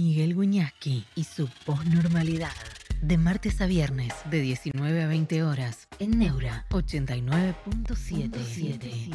[0.00, 2.54] Miguel Guñasqui y su posnormalidad.
[3.02, 9.10] De martes a viernes, de 19 a 20 horas, en Neura 89.77.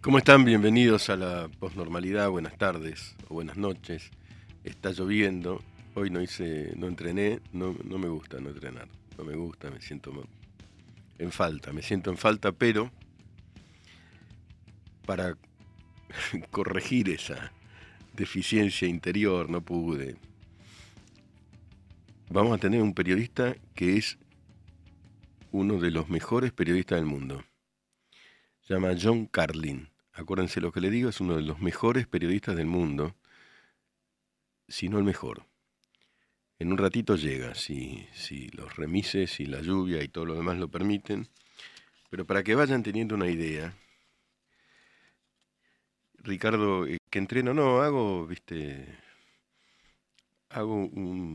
[0.00, 0.46] ¿Cómo están?
[0.46, 2.30] Bienvenidos a la posnormalidad.
[2.30, 4.12] Buenas tardes o buenas noches.
[4.64, 5.62] Está lloviendo.
[5.94, 7.40] Hoy no hice, no entrené.
[7.52, 8.88] No, no me gusta no entrenar.
[9.18, 10.10] No me gusta, me siento
[11.18, 11.72] en falta.
[11.72, 12.90] Me siento en falta, pero
[15.06, 15.36] para
[16.50, 17.52] corregir esa
[18.14, 20.16] deficiencia interior no pude.
[22.30, 24.18] Vamos a tener un periodista que es
[25.52, 27.44] uno de los mejores periodistas del mundo.
[28.62, 29.90] Se llama John Carlin.
[30.12, 33.14] Acuérdense lo que le digo, es uno de los mejores periodistas del mundo,
[34.68, 35.46] si no el mejor.
[36.64, 40.56] En un ratito llega, si, si los remises y la lluvia y todo lo demás
[40.56, 41.28] lo permiten.
[42.08, 43.74] Pero para que vayan teniendo una idea,
[46.20, 48.96] Ricardo, eh, que entreno, no, hago, viste,
[50.48, 51.34] hago una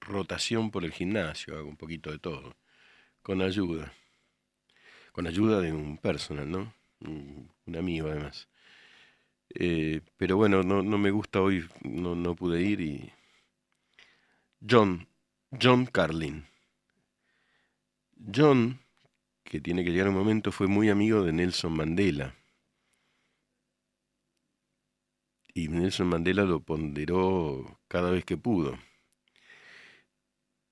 [0.00, 2.54] rotación por el gimnasio, hago un poquito de todo,
[3.22, 3.94] con ayuda
[5.12, 6.74] con ayuda de un personal, ¿no?
[7.00, 8.48] Un, amigo además.
[9.54, 13.12] Eh, pero bueno, no, no, me gusta hoy, no, no pude ir y...
[14.68, 15.06] John,
[15.60, 16.46] John Carlin.
[18.34, 18.80] John,
[19.44, 22.34] que tiene que llegar un momento, fue muy amigo de Nelson Mandela.
[25.54, 28.78] Y Nelson Mandela lo ponderó cada vez que pudo.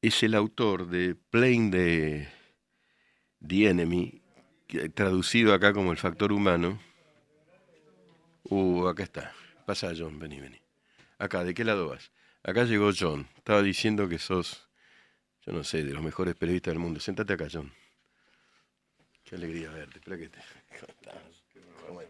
[0.03, 2.29] Es el autor de Playing the,
[3.47, 4.25] the Enemy
[4.95, 6.79] traducido acá como el factor humano.
[8.45, 9.33] Uh, acá está.
[9.67, 10.61] Pasa John, vení, vení.
[11.19, 12.11] Acá, ¿de qué lado vas?
[12.43, 13.27] Acá llegó John.
[13.37, 14.69] Estaba diciendo que sos,
[15.47, 17.01] yo no sé, de los mejores periodistas del mundo.
[17.01, 17.73] Séntate acá, John.
[19.25, 19.99] Qué alegría verte.
[19.99, 20.39] Espera que te...
[21.87, 22.01] ¿Cómo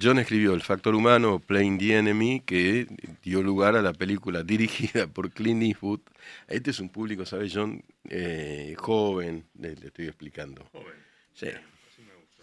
[0.00, 2.86] John escribió El factor humano, Playing the Enemy, que
[3.22, 6.00] dio lugar a la película dirigida por Clint Eastwood.
[6.46, 7.82] Este es un público, ¿sabes, John?
[8.08, 10.64] Eh, joven, le, estoy explicando.
[10.72, 10.94] Joven.
[11.32, 11.48] Sí.
[11.48, 12.42] Así me gusta.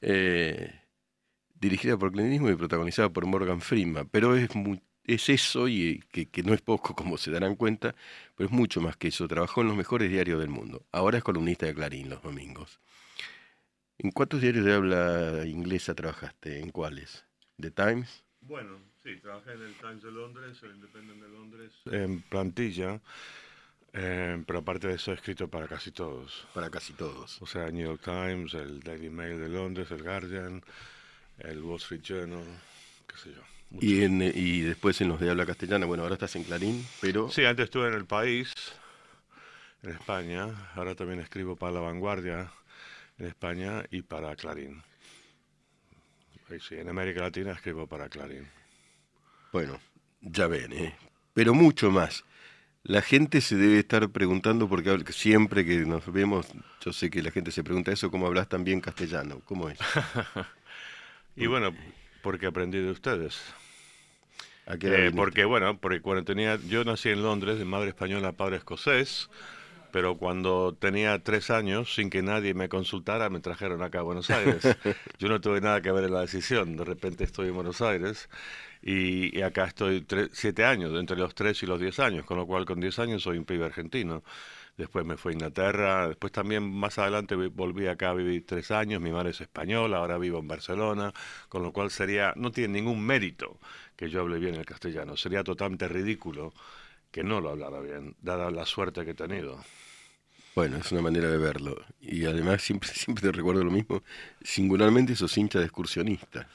[0.00, 0.72] Eh,
[1.54, 4.08] dirigida por Clint Eastwood y protagonizada por Morgan Freeman.
[4.08, 4.48] Pero es,
[5.04, 7.94] es eso, y que, que, no es poco, como se darán cuenta,
[8.36, 9.28] pero es mucho más que eso.
[9.28, 10.86] Trabajó en los mejores diarios del mundo.
[10.92, 12.80] Ahora es columnista de Clarín los domingos.
[13.98, 16.60] ¿En cuántos diarios de habla inglesa trabajaste?
[16.60, 17.24] ¿En cuáles?
[17.58, 18.24] ¿The Times?
[18.40, 21.72] Bueno, sí, trabajé en el Times de Londres, el Independent de Londres.
[21.86, 23.00] En plantilla,
[23.92, 26.46] eh, pero aparte de eso he escrito para casi todos.
[26.52, 27.40] Para casi todos.
[27.40, 30.62] O sea, New York Times, el Daily Mail de Londres, el Guardian,
[31.38, 32.44] el Wall Street Journal,
[33.06, 33.42] qué sé yo.
[33.80, 37.30] Y, en, y después en los de habla castellana, bueno, ahora estás en Clarín, pero...
[37.30, 38.52] Sí, antes estuve en El País,
[39.82, 42.52] en España, ahora también escribo para La Vanguardia,
[43.18, 44.82] en España y para Clarín.
[46.60, 48.46] Sí, en América Latina escribo para Clarín.
[49.52, 49.80] Bueno,
[50.20, 50.94] ya ven, ¿eh?
[51.32, 52.24] pero mucho más.
[52.82, 56.46] La gente se debe estar preguntando, porque siempre que nos vemos,
[56.84, 59.40] yo sé que la gente se pregunta eso, ¿cómo hablas tan bien castellano?
[59.46, 59.78] ¿Cómo es?
[61.36, 61.74] y bueno,
[62.22, 63.40] porque aprendí de ustedes.
[64.66, 69.28] Eh, porque bueno, porque cuando tenía, yo nací en Londres, de madre española, padre escocés,
[69.94, 74.28] pero cuando tenía tres años, sin que nadie me consultara, me trajeron acá a Buenos
[74.28, 74.60] Aires.
[75.20, 78.28] Yo no tuve nada que ver en la decisión, de repente estoy en Buenos Aires
[78.82, 82.64] y, acá estoy siete años, entre los tres y los diez años, con lo cual
[82.64, 84.24] con diez años soy un pibe argentino.
[84.76, 89.00] Después me fui a Inglaterra, después también más adelante volví acá a vivir tres años,
[89.00, 91.12] mi madre es española, ahora vivo en Barcelona,
[91.48, 93.60] con lo cual sería, no tiene ningún mérito
[93.94, 96.52] que yo hable bien el castellano, sería totalmente ridículo
[97.12, 99.60] que no lo hablara bien, dada la suerte que he tenido.
[100.54, 101.84] Bueno, es una manera de verlo.
[102.00, 104.02] Y además siempre, siempre te recuerdo lo mismo,
[104.42, 106.46] singularmente sos hincha de excursionista.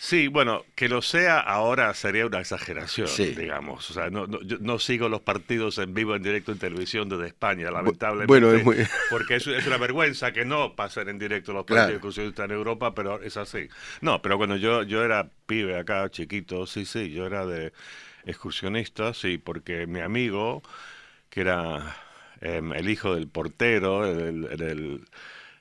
[0.00, 3.90] Sí, bueno, que lo sea ahora sería una exageración, digamos.
[3.90, 7.08] O sea, no, no, yo no sigo los partidos en vivo, en directo en televisión
[7.08, 8.28] desde España, lamentablemente.
[8.28, 8.76] Bueno, es muy...
[9.10, 12.94] Porque es, es, una vergüenza que no pasen en directo los partidos excursionistas en Europa,
[12.94, 13.68] pero es así.
[14.00, 17.72] No, pero cuando yo, yo era pibe acá, chiquito, sí, sí, yo era de
[18.24, 20.62] excursionista, sí, porque mi amigo,
[21.28, 21.96] que era
[22.40, 25.04] Em, el hijo del portero en el,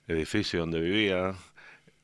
[0.07, 1.35] edificio donde vivía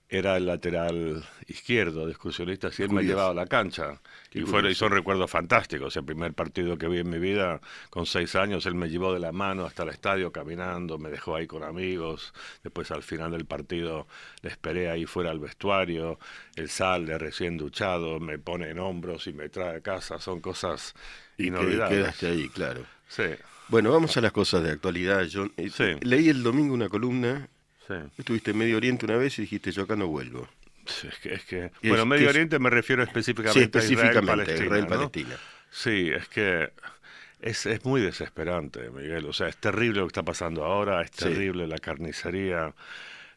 [0.09, 4.01] era el lateral izquierdo de excursionistas y él me llevaba a la cancha.
[4.33, 5.95] y, fue, y son recuerdos fantásticos.
[5.95, 9.19] El primer partido que vi en mi vida, con seis años, él me llevó de
[9.19, 12.33] la mano hasta el estadio caminando, me dejó ahí con amigos.
[12.61, 14.05] Después, al final del partido,
[14.41, 16.19] le esperé ahí fuera al vestuario.
[16.55, 20.19] Él sale recién duchado, me pone en hombros y me trae a casa.
[20.19, 20.93] Son cosas
[21.37, 21.99] inolvidables.
[21.99, 22.85] quedaste ahí, claro.
[23.07, 23.23] Sí.
[23.73, 25.51] Bueno, vamos a las cosas de actualidad, John.
[25.57, 27.49] Eh, leí el domingo una columna.
[27.87, 27.95] Sí.
[28.19, 30.47] Estuviste en Medio Oriente una vez y dijiste, yo acá no vuelvo.
[31.23, 35.37] es que, bueno, Medio Oriente me refiero específicamente, a Israel-Palestina.
[35.71, 36.71] Sí, es que
[37.41, 39.25] es, es, muy desesperante, Miguel.
[39.25, 42.75] O sea, es terrible lo que está pasando ahora, es terrible la carnicería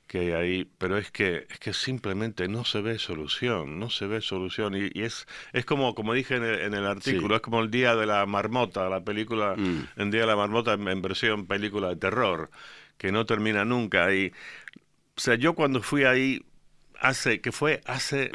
[0.07, 4.07] que hay ahí, pero es que es que simplemente no se ve solución, no se
[4.07, 4.75] ve solución.
[4.75, 8.25] Y, es es como como dije en el, artículo, es como el día de la
[8.27, 9.89] marmota, la película mm.
[9.97, 12.51] el día de la marmota en, versión película de terror
[12.99, 14.33] que no termina nunca y
[15.17, 16.45] o sea, yo cuando fui ahí
[17.01, 18.33] hace que fue hace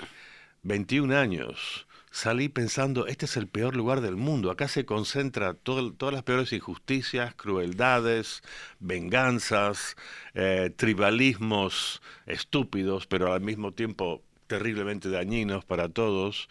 [0.63, 6.13] 21 años salí pensando, este es el peor lugar del mundo, acá se concentra todas
[6.13, 8.43] las peores injusticias, crueldades,
[8.79, 9.95] venganzas,
[10.33, 16.49] eh, tribalismos estúpidos, pero al mismo tiempo terriblemente dañinos para todos.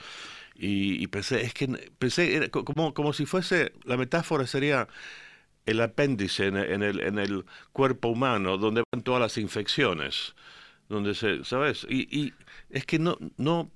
[0.63, 1.69] Y, pensé, es que
[1.99, 4.89] pensé, como, como si fuese, la metáfora sería
[5.67, 10.35] el apéndice en, el, en el cuerpo humano, donde van todas las infecciones,
[10.89, 11.87] donde se, ¿sabes?
[11.89, 12.35] Y, y
[12.71, 13.71] es que no, no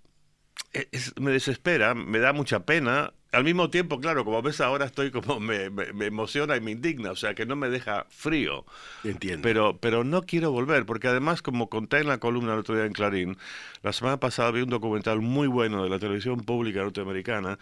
[1.21, 3.13] me desespera, me da mucha pena.
[3.33, 7.11] Al mismo tiempo, claro, como ves ahora estoy como me, me, emociona y me indigna,
[7.11, 8.65] o sea que no me deja frío.
[9.03, 9.43] Entiendo.
[9.43, 12.85] Pero, pero no quiero volver, porque además, como conté en la columna el otro día
[12.85, 13.37] en Clarín,
[13.83, 17.59] la semana pasada vi un documental muy bueno de la televisión pública norteamericana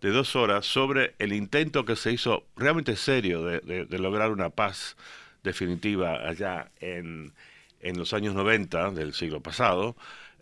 [0.00, 4.50] de dos horas sobre el intento que se hizo realmente serio de, de, lograr una
[4.50, 4.96] paz
[5.42, 7.32] definitiva allá en,
[7.80, 9.96] en los años 90 del siglo pasado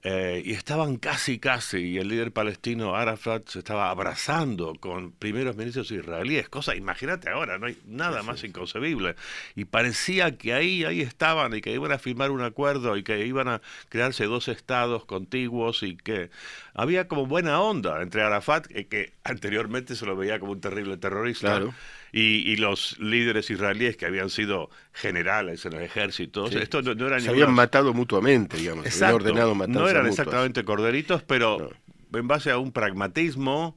[0.05, 5.55] eh, y estaban casi, casi, y el líder palestino Arafat se estaba abrazando con primeros
[5.55, 9.15] ministros israelíes, cosa, imagínate ahora, no hay nada más inconcebible.
[9.55, 13.25] Y parecía que ahí, ahí estaban y que iban a firmar un acuerdo y que
[13.25, 16.31] iban a crearse dos estados contiguos y que
[16.75, 21.59] había como buena onda entre Arafat, que anteriormente se lo veía como un terrible terrorista.
[21.59, 21.75] Claro
[22.13, 26.47] y, los líderes israelíes que habían sido generales en el ejército.
[26.47, 28.87] Esto no, eran Se habían matado mutuamente, digamos.
[29.03, 31.71] ordenado no eran exactamente corderitos, pero
[32.13, 33.77] en base a un pragmatismo.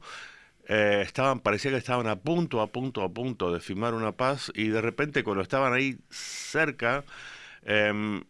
[0.67, 4.51] Eh, estaban, parecía que estaban a punto, a punto, a punto de firmar una paz
[4.55, 7.03] y de repente cuando estaban ahí cerca,
[7.65, 8.23] eh,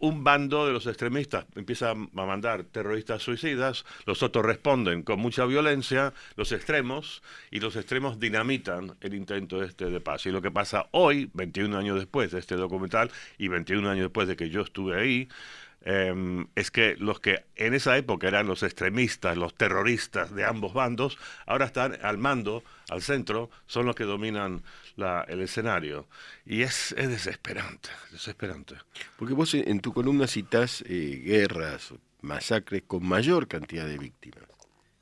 [0.00, 5.44] un bando de los extremistas empieza a mandar terroristas suicidas, los otros responden con mucha
[5.44, 10.26] violencia, los extremos, y los extremos dinamitan el intento este de paz.
[10.26, 14.28] Y lo que pasa hoy, 21 años después de este documental, y 21 años después
[14.28, 15.28] de que yo estuve ahí,
[15.88, 20.74] Em, es que los que en esa época eran los extremistas, los terroristas de ambos
[20.74, 21.16] bandos,
[21.46, 24.64] ahora están al mando, al centro, son los que dominan
[24.96, 26.06] el escenario.
[26.44, 28.76] Y es, es desesperante, desesperante.
[29.18, 34.44] Porque vos en tu columna citás eh, guerras, masacres con mayor cantidad de víctimas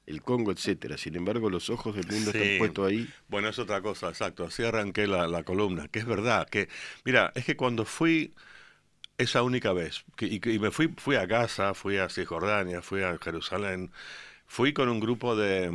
[0.06, 0.98] el Congo, etcétera.
[0.98, 3.08] Sin embargo, los ojos del mundo están puestos ahí.
[3.28, 4.44] Bueno, es otra cosa, exacto.
[4.44, 6.48] Así arranqué la, la, columna, que es verdad.
[6.48, 6.68] Que,
[7.04, 8.34] mira, es que cuando fui
[9.18, 10.04] esa única vez.
[10.20, 13.90] y, me fui, fui a Gaza, fui a Cisjordania, fui a Jerusalén.
[14.46, 15.72] Fui con un grupo de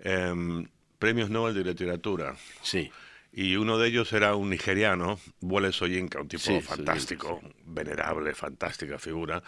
[0.00, 0.66] em,
[0.98, 2.36] premios Nobel de literatura.
[2.62, 2.90] Sí.
[3.32, 9.42] Y uno de ellos era un nigeriano, Wole Soyinka, un tipo fantástico, venerable, fantástica figura.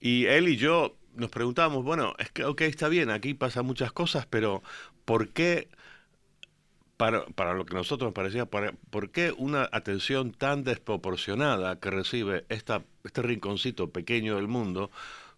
[0.00, 3.92] Y él y yo nos preguntábamos, bueno, es que, ok, está bien, aquí pasan muchas
[3.92, 4.62] cosas, pero
[5.04, 5.68] ¿por qué
[7.34, 12.44] para, lo que a nosotros nos parecía, ¿por qué una atención tan desproporcionada que recibe
[12.48, 14.90] esta, este rinconcito pequeño del mundo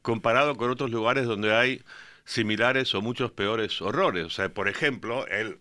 [0.02, 1.82] comparado con otros lugares donde hay
[2.24, 4.26] similares o muchos peores horrores?
[4.26, 5.58] O sea, por ejemplo, el,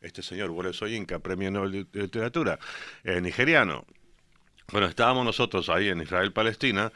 [0.00, 2.58] este señor Boris Soyinka, premio Nobel de Literatura,
[3.04, 3.84] eh, nigeriano.
[4.70, 6.92] Bueno, estábamos nosotros ahí en Israel-Palestina,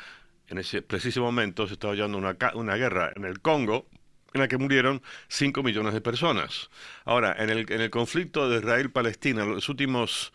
[0.48, 3.86] en ese preciso momento se estaba llevando una, una guerra en el Congo,
[4.34, 6.70] en la que murieron 5 millones de personas.
[7.04, 10.32] Ahora, en el, en el conflicto de Israel-Palestina, los últimos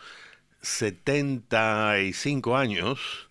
[0.62, 3.28] 75 años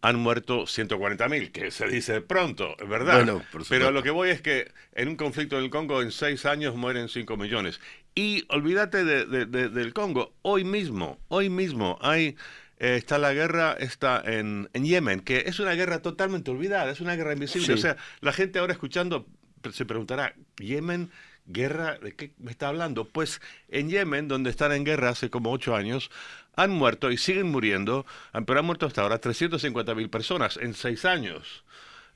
[0.00, 3.14] han muerto 140.000, que se dice pronto, ¿verdad?
[3.24, 6.76] Bueno, Pero lo que voy es que en un conflicto del Congo en 6 años
[6.76, 7.80] mueren 5 millones.
[8.18, 12.34] Y olvídate de, del Congo, hoy mismo, hoy mismo hay...
[12.80, 17.00] Eh, está la guerra está en, en, Yemen, que es una guerra totalmente olvidada, es
[17.00, 17.74] una guerra invisible.
[17.74, 19.24] O sea, la gente ahora escuchando
[19.72, 21.12] se preguntará, Yemen,
[21.46, 23.04] guerra, ¿de qué me está hablando?
[23.04, 26.10] Pues en Yemen, donde están en guerra hace como ocho años,
[26.56, 28.04] han muerto y siguen muriendo,
[28.46, 31.62] pero han muerto hasta ahora 350.000 personas en seis años.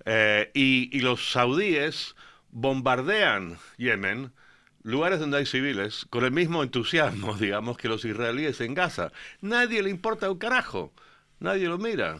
[0.04, 2.16] Eh, y, los saudíes
[2.50, 4.32] bombardean Yemen,
[4.82, 9.12] lugares donde hay civiles, con el mismo entusiasmo, digamos, que los israelíes en Gaza.
[9.40, 10.92] Nadie le importa un carajo,
[11.40, 12.18] nadie lo mira.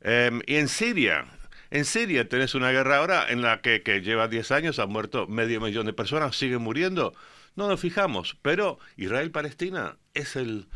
[0.00, 1.26] Em, y en Siria,
[1.70, 5.26] en Siria tenés una guerra ahora en la que, que lleva 10 años, han muerto
[5.26, 7.14] medio millón de personas, siguen muriendo.
[7.56, 10.66] no nos fijamos, pero Israel-Palestina es el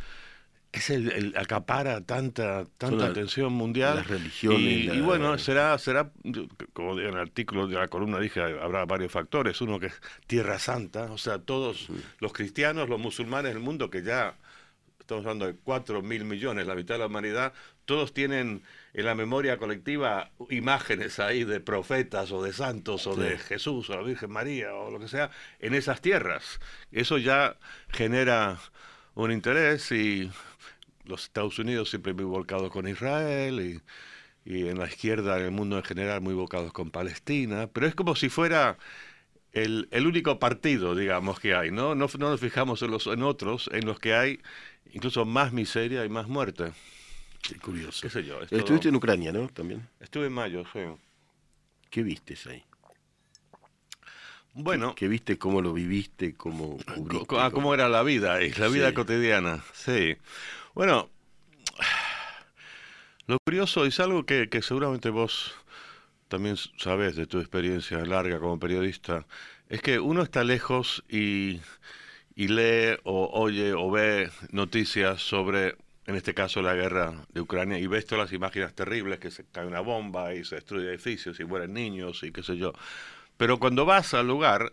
[0.75, 6.11] es el, acapara tanta tanta atención mundial las religiones y, bueno será será
[6.73, 9.61] como en el artículo de la columna dije habrá varios factores.
[9.61, 11.89] Uno que es tierra santa o sea todos
[12.19, 14.35] los cristianos los musulmanes del mundo que ya
[14.99, 17.53] estamos hablando de 4 mil millones la mitad de la humanidad
[17.85, 18.63] todos tienen
[18.95, 23.97] en la memoria colectiva imágenes ahí de profetas o de santos o de Jesús o
[23.97, 26.61] la Virgen María o lo que sea en esas tierras.
[26.93, 27.57] Eso ya
[27.89, 28.59] genera
[29.15, 30.31] un interés y
[31.05, 33.83] los Estados Unidos siempre muy volcados con Israel
[34.47, 37.95] y, en la izquierda, en el mundo en general, muy volcados con Palestina, pero es
[37.95, 38.79] como si fuera
[39.53, 41.95] el, único partido, digamos, que hay, ¿no?
[41.95, 44.41] No, nos fijamos en, los, en otros, en los que hay
[44.93, 46.73] incluso más miseria y más muerte.
[47.41, 48.01] Qué curioso.
[48.03, 48.41] ¿Qué sé yo?
[48.43, 49.49] Estuviste en Ucrania, ¿no?
[49.49, 49.87] También.
[50.01, 50.81] Estuve en mayo, sí.
[51.91, 52.65] ¿Qué viste ahí?
[54.55, 54.95] Bueno.
[54.95, 55.37] ¿Qué, viste?
[55.37, 56.35] ¿Cómo lo viviste?
[56.35, 56.79] ¿Cómo,
[57.39, 59.63] ah, cómo era la vida la vida cotidiana?
[59.73, 60.17] Sí.
[60.75, 61.09] Bueno,
[63.29, 65.55] lo curioso es algo que, seguramente vos
[66.27, 69.25] también sabes de tu experiencia larga como periodista,
[69.69, 71.61] es que uno está lejos y,
[72.35, 75.77] lee o oye o ve noticias sobre,
[76.07, 79.45] en este caso, la guerra de Ucrania y ves todas las imágenes terribles que se
[79.47, 82.73] cae una bomba y se destruye edificios y mueren niños y qué sé yo.
[83.37, 84.73] Pero cuando vas al lugar,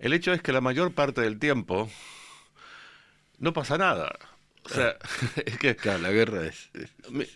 [0.00, 1.88] el hecho es que la mayor parte del tiempo
[3.38, 4.18] no pasa nada.
[4.64, 4.96] O sea,
[5.46, 5.76] es que.
[5.84, 6.70] la guerra es.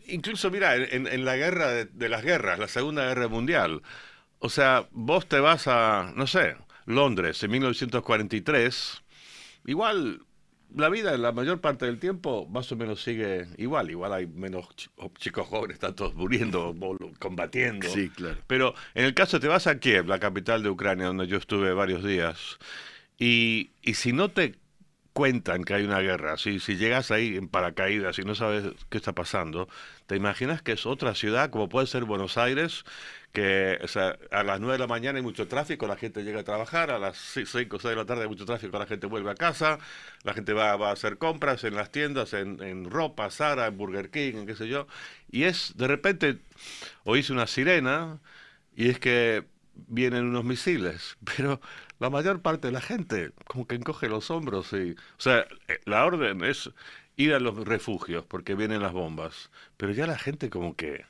[0.06, 3.82] Incluso, mira, en, la guerra de, las guerras, la Segunda Guerra Mundial,
[4.38, 9.02] o sea, vos te vas a, no sé, Londres en 1943,
[9.66, 10.20] igual
[10.74, 13.90] la vida la mayor parte del tiempo más o menos sigue igual.
[13.90, 14.68] Igual hay menos
[15.18, 16.74] chicos jóvenes, están todos muriendo,
[17.18, 17.88] combatiendo.
[17.88, 18.38] Sí, claro.
[18.46, 21.72] Pero en el caso te vas a Kiev, la capital de Ucrania, donde yo estuve
[21.72, 22.58] varios días,
[23.18, 24.56] y, y si no te
[25.12, 28.98] cuentan que hay una guerra, si, si llegas ahí en paracaídas y no sabes qué
[28.98, 29.68] está pasando,
[30.06, 32.84] te imaginas que es otra ciudad, como puede ser Buenos Aires,
[33.32, 33.78] que
[34.30, 36.98] a las 9 de la mañana hay mucho tráfico, la gente llega a trabajar, a
[36.98, 39.78] las 5 o 6 de la tarde hay mucho tráfico, la gente vuelve a casa,
[40.22, 44.10] la gente va, a hacer compras en las tiendas, en, en ropa, Sara, en Burger
[44.10, 44.86] King, en qué sé yo,
[45.30, 46.38] y es, de repente,
[47.04, 48.20] oís una sirena,
[48.76, 51.60] y es que vienen unos misiles, pero
[52.02, 55.80] la mayor parte de la gente como que encoge los hombros y, o sea, eh,
[55.84, 56.70] la orden es
[57.16, 61.06] ir a los refugios porque vienen las bombas, pero ya la gente como que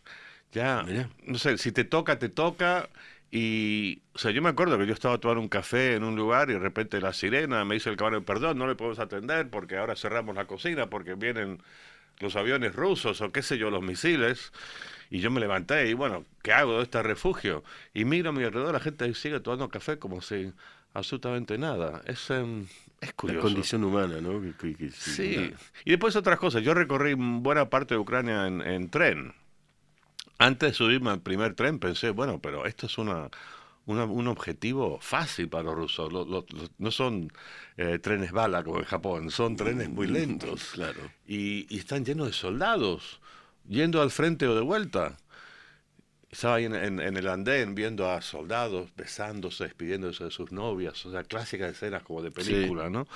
[0.53, 0.85] ya,
[1.25, 2.91] no sé, si te toca, te toca
[3.31, 6.51] y, o sea, yo me acuerdo que yo estaba tomando un café en un lugar
[6.51, 9.79] y de repente la sirena me dice el caballo, perdón, no le podemos atender porque
[9.79, 11.63] ahora cerramos la cocina porque vienen
[12.21, 14.53] los aviones rusos o qué sé yo, los misiles.
[15.11, 17.65] Y yo me levanté y bueno, ¿qué hago de este refugio?
[17.95, 20.53] Y miro a mi alrededor, la gente sigue tomando café como si
[20.95, 22.03] absolutamente nada.
[22.07, 22.67] Es, em,
[23.01, 23.39] es curioso.
[23.39, 24.41] La condición humana, ¿no?
[24.93, 25.53] sí.
[25.85, 26.63] Y después otras cosas.
[26.63, 29.35] Yo recorrí buena parte de Ucrania en, tren.
[30.39, 33.29] Antes de subirme al primer tren pensé, bueno, pero esto es una,
[33.87, 36.13] un objetivo fácil para los rusos.
[36.79, 37.33] no son
[37.77, 40.73] eh, trenes bala como en Japón, son trenes muy lentos.
[40.75, 41.01] Claro.
[41.27, 43.21] Y, y, están llenos de soldados,
[43.69, 45.17] yendo al frente o de vuelta.
[46.33, 51.13] Estaba ahí en, en, el andén viendo a soldados besándose, despidiéndose de sus novias, o
[51.13, 53.07] sea, clásicas escenas como de película, ¿no?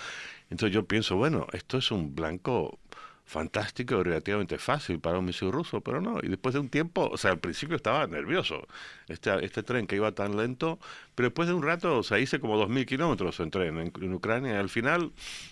[0.50, 2.78] Entonces yo pienso, bueno, esto es un blanco
[3.26, 6.21] fantástico y relativamente fácil para un misil ruso, pero no.
[6.23, 8.66] Y después de un tiempo, o sea, al principio estaba nervioso
[9.09, 10.78] este, este tren que iba tan lento,
[11.16, 14.52] pero después de un rato, o sea, hice como 2.000 kilómetros en tren en, Ucrania
[14.52, 15.11] y al final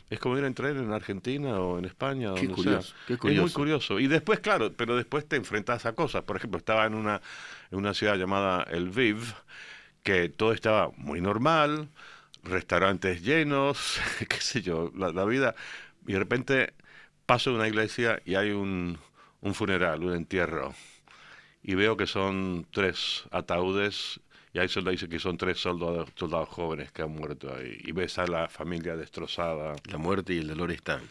[0.08, 3.18] es como ir en tren en Argentina o en España, qué curioso, sea.
[3.20, 3.98] Qué Es muy curioso.
[3.98, 6.22] Y después, claro, pero después te enfrentas a cosas.
[6.22, 7.20] Por ejemplo, estaba en una,
[7.72, 9.34] en una ciudad llamada El Viv,
[10.04, 11.88] que todo estaba muy normal,
[12.44, 15.56] restaurantes llenos, qué sé yo, la, la vida,
[16.06, 16.74] y de repente
[17.26, 18.98] paso de una iglesia y hay un,
[19.40, 20.74] un funeral, un entierro,
[21.62, 24.20] y veo que son tres ataúdes
[24.54, 27.76] y ahí solo dice que son tres soldados, soldados jóvenes que han muerto ahí.
[27.84, 29.74] Y ves a la familia destrozada.
[29.90, 31.02] La muerte y el dolor están.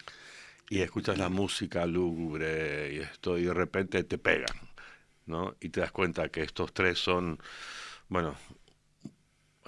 [0.70, 4.56] Y escuchas la música lúgubre y esto, y de repente te pegan,
[5.26, 5.56] ¿no?
[5.60, 7.38] Y te das cuenta que estos tres son,
[8.08, 8.34] bueno,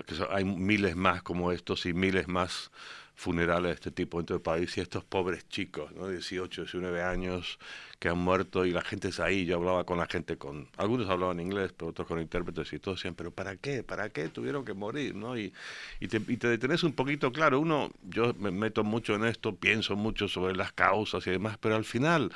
[0.06, 2.72] que hay miles más como estos y miles más
[3.16, 6.10] funerales de este tipo en todo el país y estos pobres chicos, ¿no?
[6.10, 7.58] 18, 19 años
[7.98, 9.46] que han muerto y la gente es ahí.
[9.46, 13.00] Yo hablaba con la gente, con algunos hablaban inglés, pero otros con intérpretes y todos
[13.00, 13.84] decían, pero ¿para qué?
[13.84, 15.16] ¿Para qué tuvieron que morir?
[15.16, 15.38] ¿no?
[15.38, 15.54] Y,
[16.00, 19.56] y, te, y te detenés un poquito, claro, uno, yo me meto mucho en esto,
[19.56, 22.32] pienso mucho sobre las causas y demás, pero al final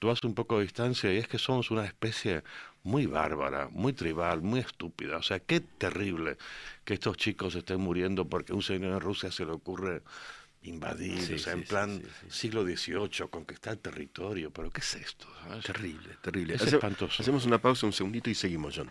[0.00, 2.42] tú haces un poco de distancia y es que somos una especie
[2.82, 5.16] muy bárbara, muy tribal, muy estúpida.
[5.16, 6.36] O sea, qué terrible
[6.84, 10.02] que estos chicos estén muriendo porque un señor en Rusia se le ocurre
[10.62, 15.26] invadir, o sea, en plan siglo XVIII, conquistar territorio, pero ¿qué es esto?
[15.64, 16.54] Terrible, terrible.
[16.54, 17.22] Es espantoso.
[17.22, 18.90] Hacemos una pausa un segundito y seguimos, John.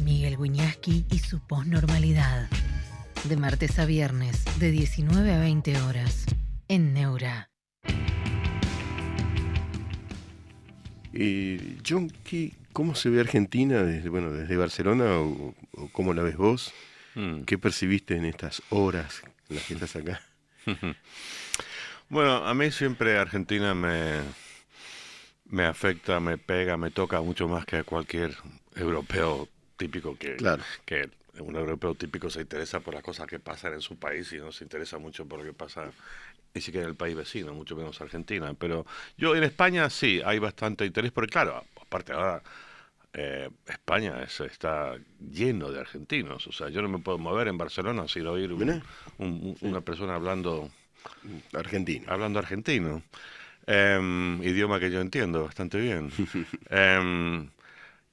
[0.00, 2.48] Miguel Wiñaski y su posnormalidad.
[3.24, 6.26] De martes a viernes, de 19 a 20 horas,
[6.66, 7.48] en Neura.
[11.12, 12.10] Eh, John,
[12.72, 15.54] ¿cómo se ve Argentina desde, bueno, desde Barcelona o,
[15.92, 16.72] cómo la ves vos?
[17.14, 17.42] Mm.
[17.42, 20.22] ¿Qué percibiste en estas horas en las que estás acá?
[22.08, 24.20] bueno, a mí siempre Argentina me,
[25.46, 28.36] me afecta, me pega, me toca mucho más que a cualquier
[28.74, 30.36] europeo típico que,
[30.84, 34.38] que un europeo típico se interesa por las cosas que pasan en su país y
[34.38, 35.90] no se interesa mucho por lo que pasa
[36.54, 38.52] ni siquiera en el país vecino, mucho menos Argentina.
[38.54, 42.42] Pero yo en España sí hay bastante interés, porque claro, aparte ahora
[43.14, 46.46] eh, España está lleno de argentinos.
[46.46, 50.70] O sea, yo no me puedo mover en Barcelona sin oír una persona hablando
[51.52, 52.10] argentino.
[52.10, 53.02] Hablando argentino.
[53.66, 56.10] Em, idioma que yo entiendo bastante bien.
[56.70, 57.48] Em,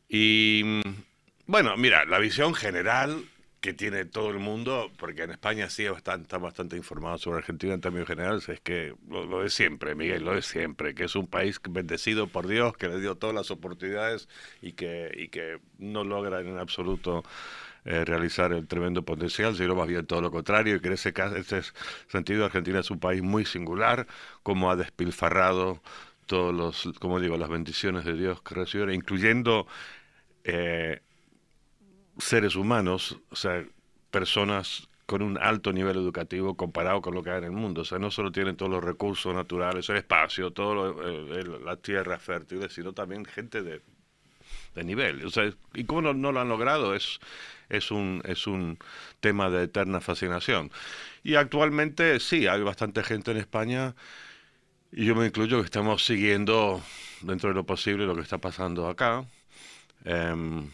[0.07, 0.81] y
[1.47, 3.23] bueno, mira, la visión general
[3.61, 7.81] que tiene todo el mundo, porque en España sí están, bastante informados sobre Argentina en
[7.81, 11.59] términos generales, es que lo, de siempre, Miguel, lo de siempre, que es un país
[11.69, 14.29] bendecido por Dios, que le dio todas las oportunidades
[14.61, 17.23] y que, y que no logra en absoluto
[17.83, 21.13] eh, realizar el tremendo potencial, sino más bien todo lo contrario, y que en ese,
[21.35, 21.61] ese
[22.07, 24.07] sentido Argentina es un país muy singular,
[24.41, 25.81] como ha despilfarrado
[26.27, 29.67] todos los, como digo, las bendiciones de Dios que recibe, incluyendo...
[30.45, 31.01] Eh,
[32.19, 33.65] seres humanos, o sea,
[34.11, 37.81] personas con un alto nivel educativo comparado con lo que hay en el mundo.
[37.81, 42.19] O sea, no solo tienen todos los recursos naturales, el espacio, todo eh, la tierra
[42.19, 43.81] fértil, sino también gente de,
[44.75, 45.25] de nivel.
[45.25, 47.19] O sea, y cómo no, lo han logrado es,
[47.69, 48.77] es, un, es un
[49.19, 50.71] tema de eterna fascinación.
[51.23, 53.95] Y actualmente sí, hay bastante gente en España,
[54.91, 56.81] y yo me incluyo que estamos siguiendo
[57.21, 59.25] dentro de lo posible lo que está pasando acá.
[60.05, 60.69] Em,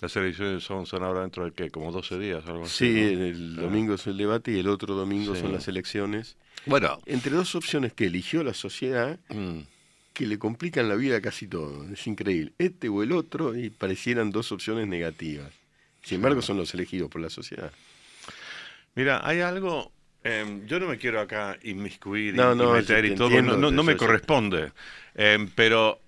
[0.00, 2.92] las elecciones son, son ahora dentro de qué, como 12 días, algo así.
[2.92, 6.36] Sí, el domingo es el debate y el otro domingo son las elecciones.
[6.66, 6.98] Bueno.
[7.06, 9.60] Entre dos opciones que eligió la sociedad, mm.
[10.12, 11.88] que le complican la vida casi todo.
[11.92, 12.52] Es increíble.
[12.58, 15.52] Este o el otro, y parecieran dos opciones negativas.
[16.02, 17.72] Sin embargo, son los elegidos por la sociedad.
[18.94, 19.92] Mira, hay algo.
[20.22, 24.72] Em, yo no me quiero acá inmiscuir y, meter y todo, no, no, me corresponde.
[25.14, 26.00] Em, pero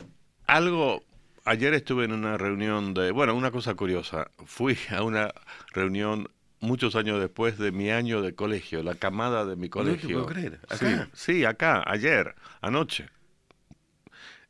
[0.47, 1.05] algo
[1.45, 5.33] ayer estuve en una reunión de, bueno, una cosa curiosa, fui a una
[5.73, 6.29] reunión
[6.61, 10.19] muchos años después de mi año de colegio, la camada de mi colegio.
[10.19, 11.09] No puedo creer, acá.
[11.13, 13.09] Sí, acá, ayer, anoche.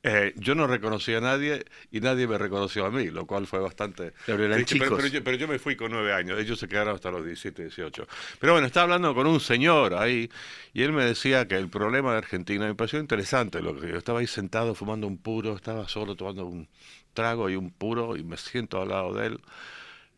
[0.03, 3.59] Eh, yo no reconocí a nadie y nadie me reconoció a mí, lo cual fue
[3.59, 4.15] bastante...
[4.25, 4.89] Pero, eran chicos.
[5.23, 8.07] Pero, yo, me fui con nueve años, ellos se quedaron hasta los 17, 18.
[8.39, 10.31] Pero bueno, estaba hablando con un señor ahí
[10.73, 13.61] y él me decía que el problema de Argentina me pareció interesante.
[13.61, 16.69] Lo que yo estaba ahí sentado fumando un puro, estaba solo tomando un
[17.13, 19.41] trago y un puro y me siento al lado de él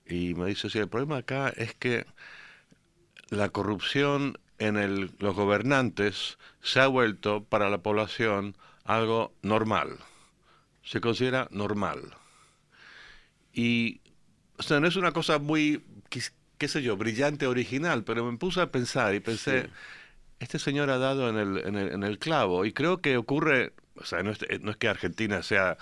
[0.06, 2.06] y me dice, sí, el problema acá es que
[3.30, 9.98] la corrupción en el, los gobernantes se ha vuelto para la población algo normal.
[10.82, 12.14] Se considera normal.
[13.52, 14.00] Y,
[14.58, 15.84] o sea, no es una cosa muy,
[16.58, 19.68] qué, sé yo, brillante, original, pero me puse a pensar y pensé,
[20.40, 22.64] este señor ha dado en el, en, el, en el, clavo.
[22.64, 25.76] Y creo que ocurre, o sea, no es, no es que Argentina sea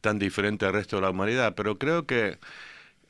[0.00, 2.38] tan diferente al resto de la humanidad, pero creo que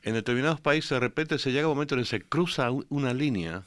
[0.03, 3.63] en determinados países de repente se llega un momento en que se cruza una línea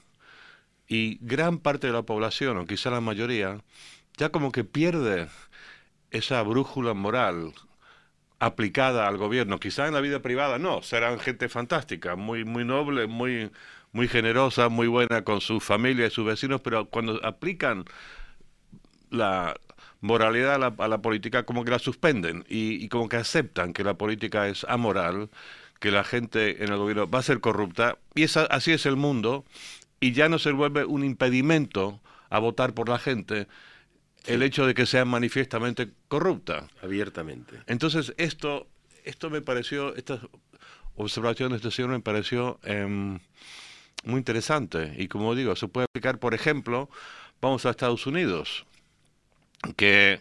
[0.88, 3.62] y gran parte de la población, o quizá la mayoría,
[4.16, 5.28] ya como que pierde
[6.14, 7.52] esa brújula moral
[8.38, 9.58] aplicada al gobierno.
[9.58, 13.50] Quizá en la vida privada no, serán gente fantástica, muy, muy noble, muy,
[13.92, 17.84] muy generosa, muy buena con su familia y sus vecinos, pero cuando aplican
[19.10, 19.54] la
[20.00, 24.48] moralidad a la, política, como que la suspenden y, como que aceptan que la política
[24.48, 25.30] es amoral,
[25.80, 29.44] que la gente en el gobierno va a ser corrupta, y así es el mundo,
[30.00, 32.00] y ya no se vuelve un impedimento
[32.30, 33.48] a votar por la gente,
[34.26, 36.68] el hecho de que sea manifiestamente corrupta.
[36.82, 37.60] Abiertamente.
[37.66, 38.66] Entonces, esto,
[39.04, 40.20] esto me pareció, esta
[40.96, 43.18] observación de este señor me pareció em,
[44.04, 44.94] muy interesante.
[44.96, 46.88] Y como digo, se puede aplicar, por ejemplo,
[47.40, 48.64] vamos a Estados Unidos,
[49.76, 50.20] que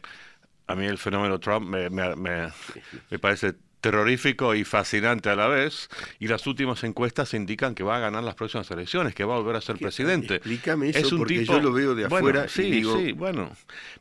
[0.68, 5.90] a mí el fenómeno Trump me, me, me parece terrorífico y fascinante a la vez,
[6.18, 9.40] y las últimas encuestas indican que va a ganar las próximas elecciones, que va a
[9.40, 10.36] volver a ser presidente.
[10.36, 12.98] Explícame eso, es un porque yo lo veo de afuera sí, digo...
[12.98, 13.52] Sí, bueno,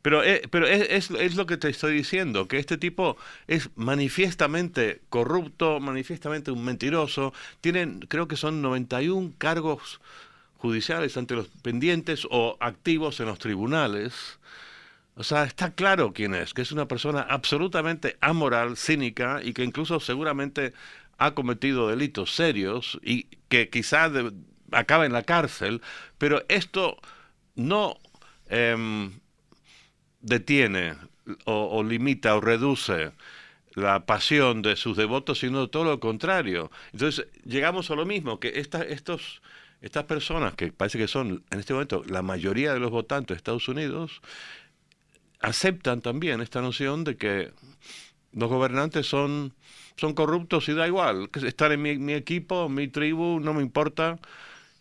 [0.01, 3.17] pero, eh, pero es, es, lo que te estoy diciendo, que este tipo
[3.49, 10.01] es manifiestamente corrupto, manifiestamente un mentiroso, tienen, creo que son 91 cargos
[10.59, 14.39] judiciales ante los pendientes o activos en los tribunales.
[15.15, 19.63] O sea, está claro quién es, que es una persona absolutamente amoral, cínica y que
[19.63, 20.73] incluso seguramente
[21.19, 24.11] ha cometido delitos serios y que quizá
[24.73, 25.83] acaba en la cárcel,
[26.19, 26.97] pero esto
[27.55, 27.99] no
[28.49, 29.13] em,
[30.21, 30.95] detiene
[31.45, 33.13] o, limita o reduce
[33.75, 36.71] la pasión de sus devotos, sino todo lo contrario.
[36.93, 39.43] Entonces llegamos a lo mismo, que estos,
[39.81, 43.39] estas personas, que parece que son en este momento la mayoría de los votantes de
[43.39, 44.21] Estados Unidos,
[45.43, 47.53] aceptan también esta noción de que
[48.33, 49.55] los gobernantes son,
[49.97, 54.19] son corruptos y da igual, estar en mi, mi equipo, mi tribu, no me importa.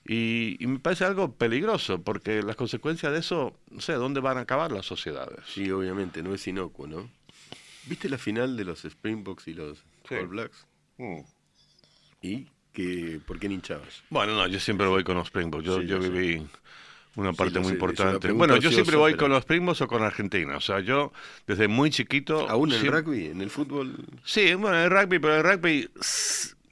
[0.08, 4.42] Y, me parece algo peligroso, porque las consecuencias de eso, no sé, ¿dónde van a
[4.42, 5.40] acabar las sociedades?
[5.46, 7.10] Sí, obviamente, no es inocuo, ¿no?
[7.86, 10.66] ¿Viste la final de los Springboks y los All Blacks?
[10.98, 11.20] Mm.
[12.22, 14.04] ¿Y que, por qué hinchabas?
[14.10, 15.66] Bueno, no, yo siempre voy con los Springboks.
[15.66, 16.48] Yo, yo viví
[17.16, 18.32] una parte muy importante.
[18.32, 20.58] Bueno, yo siempre voy con los Springboks o con Argentina.
[20.58, 21.12] O sea, yo
[21.46, 22.50] desde muy chiquito...
[22.50, 23.26] ¿Aún en el rugby?
[23.28, 23.96] ¿En el fútbol?
[24.24, 25.90] Sí, bueno, en el rugby, pero el rugby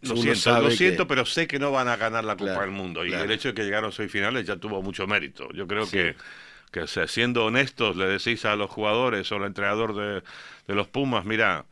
[0.02, 3.06] lo siento, lo siento, pero sé que no van a ganar la Copa del Mundo.
[3.06, 5.52] Y el hecho de que llegaron a seis finales ya tuvo mucho mérito.
[5.52, 6.16] Yo creo que,
[6.72, 10.24] que siendo honestos, le decís a los jugadores o al entrenador de,
[10.68, 11.66] de los Pumas, mira,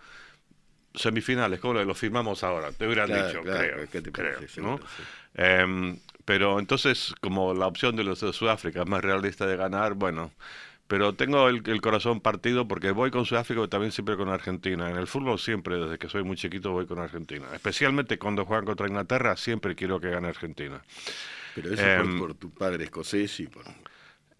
[0.93, 2.71] semifinales, ¿cómo lo firmamos ahora?
[2.71, 3.87] Te hubieran dicho, creo.
[4.11, 4.79] creo
[6.27, 10.33] pero entonces, como la opción de los de Sudáfrica es más realista de ganar, bueno,
[10.85, 14.89] pero tengo el, corazón partido porque voy con Sudáfrica y también siempre con Argentina.
[14.89, 17.45] En el fútbol siempre, desde que soy muy chiquito, voy con Argentina.
[17.53, 20.83] Especialmente cuando juegan contra Inglaterra, siempre quiero que gane Argentina.
[21.55, 23.63] Pero eso em, por, tu padre escocés y por...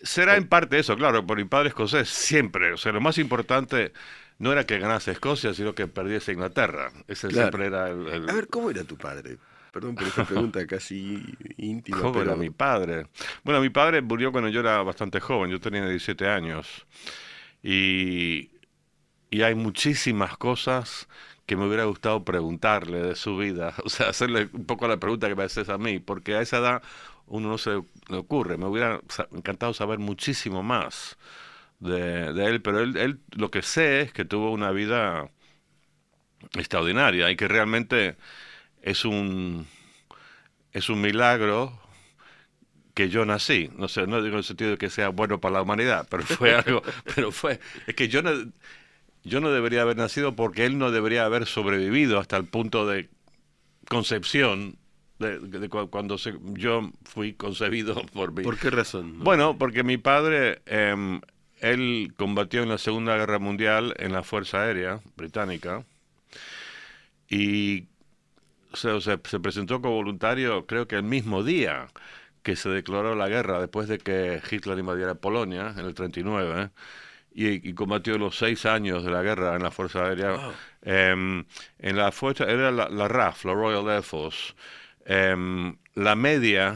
[0.02, 2.74] Será en parte eso, claro, por mi padre escocés, siempre.
[2.74, 3.94] O sea, lo más importante
[4.40, 6.92] no era que ganase Escocia, sino que perdiese Inglaterra.
[7.08, 9.38] Ese siempre era el, A ver, ¿cómo era tu padre?
[9.78, 11.24] Perdón por esa pregunta casi
[11.58, 12.02] íntima.
[12.02, 13.06] ¿Cómo era mi padre?
[13.44, 16.88] Bueno, mi padre murió cuando yo era bastante joven, yo tenía 17 años.
[17.62, 18.50] Y,
[19.30, 21.08] y hay muchísimas cosas
[21.46, 25.28] que me hubiera gustado preguntarle de su vida, o sea, hacerle un poco la pregunta
[25.28, 26.82] que me haces a mí, porque a esa edad
[27.28, 29.00] uno no se le ocurre, me hubiera
[29.32, 31.20] encantado saber muchísimo más
[31.80, 35.30] de, de él, pero él, él, lo que sé es que tuvo una vida
[36.56, 38.18] extraordinaria y que realmente
[38.88, 39.68] es un,
[40.72, 41.78] es un milagro
[42.94, 43.70] que yo nací.
[43.76, 46.24] No sé, no digo en el sentido de que sea bueno para la humanidad, pero
[46.24, 46.82] fue algo,
[47.14, 48.32] pero fue, es que yo no,
[49.24, 53.10] yo no debería haber nacido porque él no debería haber sobrevivido hasta el punto de
[53.90, 54.78] concepción
[55.20, 56.16] de, cuando
[56.54, 58.44] yo fui concebido por mí.
[58.44, 59.20] ¿Por qué razón?
[59.20, 61.20] Bueno, porque mi padre, em,
[61.60, 65.84] él combatió en la Segunda Guerra Mundial en la Fuerza Aérea Británica
[67.30, 67.88] y
[68.74, 71.88] se, se, presentó como voluntario creo que el mismo día
[72.44, 76.72] que se declaró la guerra, después de que Hitler invadiera Polonia en el 39,
[77.40, 80.40] y, combatió los seis años de la guerra en la Fuerza Aérea.
[80.82, 81.46] Em,
[81.78, 84.56] en la fuerza, era la, RAF, la Royal Air Force.
[85.06, 86.76] Em, la media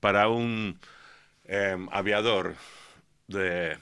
[0.00, 0.78] para un
[1.44, 2.54] em, aviador
[3.26, 3.76] de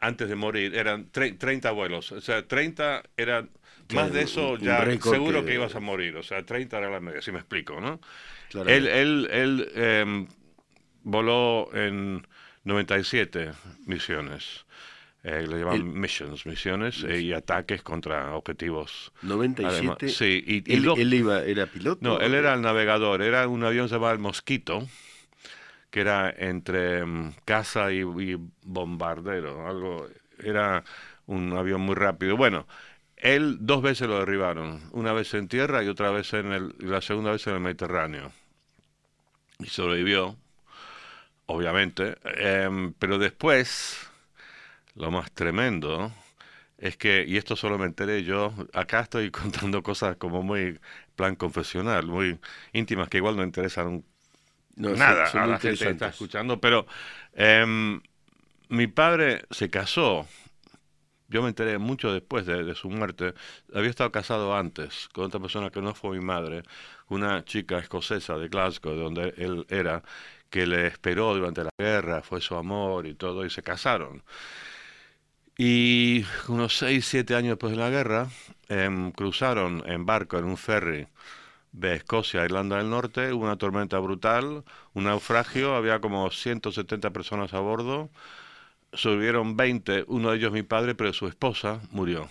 [0.00, 2.12] antes de morir eran 30 vuelos.
[2.12, 3.50] O sea, 30 eran
[3.94, 5.54] más de eso ya seguro que...
[5.54, 8.00] ibas a morir, o sea, 30 era la media, si me explico, ¿no?
[8.66, 10.26] Él, él, él em,
[11.02, 12.26] voló en
[12.64, 13.52] 97
[13.86, 14.64] misiones.
[15.24, 19.12] Eh, le llaman missions, misiones eh, y ataques contra objetivos.
[19.22, 20.08] 97.
[20.08, 21.98] sí, y, él, iba, era piloto.
[22.02, 24.88] No, él era el navegador, era un avión llamado el Mosquito,
[25.98, 28.04] que era entre um, caza y,
[28.62, 30.06] bombardero, algo,
[30.38, 30.84] era
[31.26, 32.36] un avión muy rápido.
[32.36, 32.68] Bueno,
[33.16, 37.00] él dos veces lo derribaron, una vez en tierra y otra vez en el, la
[37.00, 38.30] segunda vez en el Mediterráneo.
[39.58, 40.36] Y sobrevivió,
[41.46, 43.98] obviamente, em, pero después,
[44.94, 46.12] lo más tremendo
[46.78, 50.78] es que, y esto solo me enteré yo, acá estoy contando cosas como muy
[51.16, 52.38] plan confesional, muy
[52.72, 54.04] íntimas, que igual no interesan
[54.78, 56.86] nada a la gente que está escuchando, pero
[57.34, 58.00] em,
[58.68, 60.26] mi padre se casó
[61.28, 63.34] yo me enteré mucho después de, su muerte.
[63.74, 66.62] Había estado casado antes con otra persona que no fue mi madre,
[67.08, 70.02] una chica escocesa de Glasgow, de donde él era,
[70.50, 74.22] que le esperó durante la guerra, fue su amor y todo, y se casaron.
[75.58, 78.28] Y unos seis, siete años después de la guerra,
[78.68, 81.08] em, cruzaron en barco, en un ferry
[81.78, 84.64] de Escocia a Irlanda del Norte, hubo una tormenta brutal,
[84.94, 88.10] un naufragio, había como 170 personas a bordo
[88.92, 92.28] sobrevivieron 20, uno de ellos mi padre, pero su esposa murió.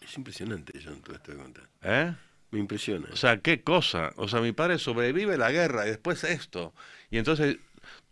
[0.00, 1.42] Es impresionante, John, todo esto de
[1.82, 2.14] ¿Eh?
[2.50, 3.08] Me impresiona.
[3.12, 4.12] O sea, qué cosa.
[4.16, 6.74] O sea, mi padre sobrevive la guerra y después esto.
[7.10, 7.58] Y entonces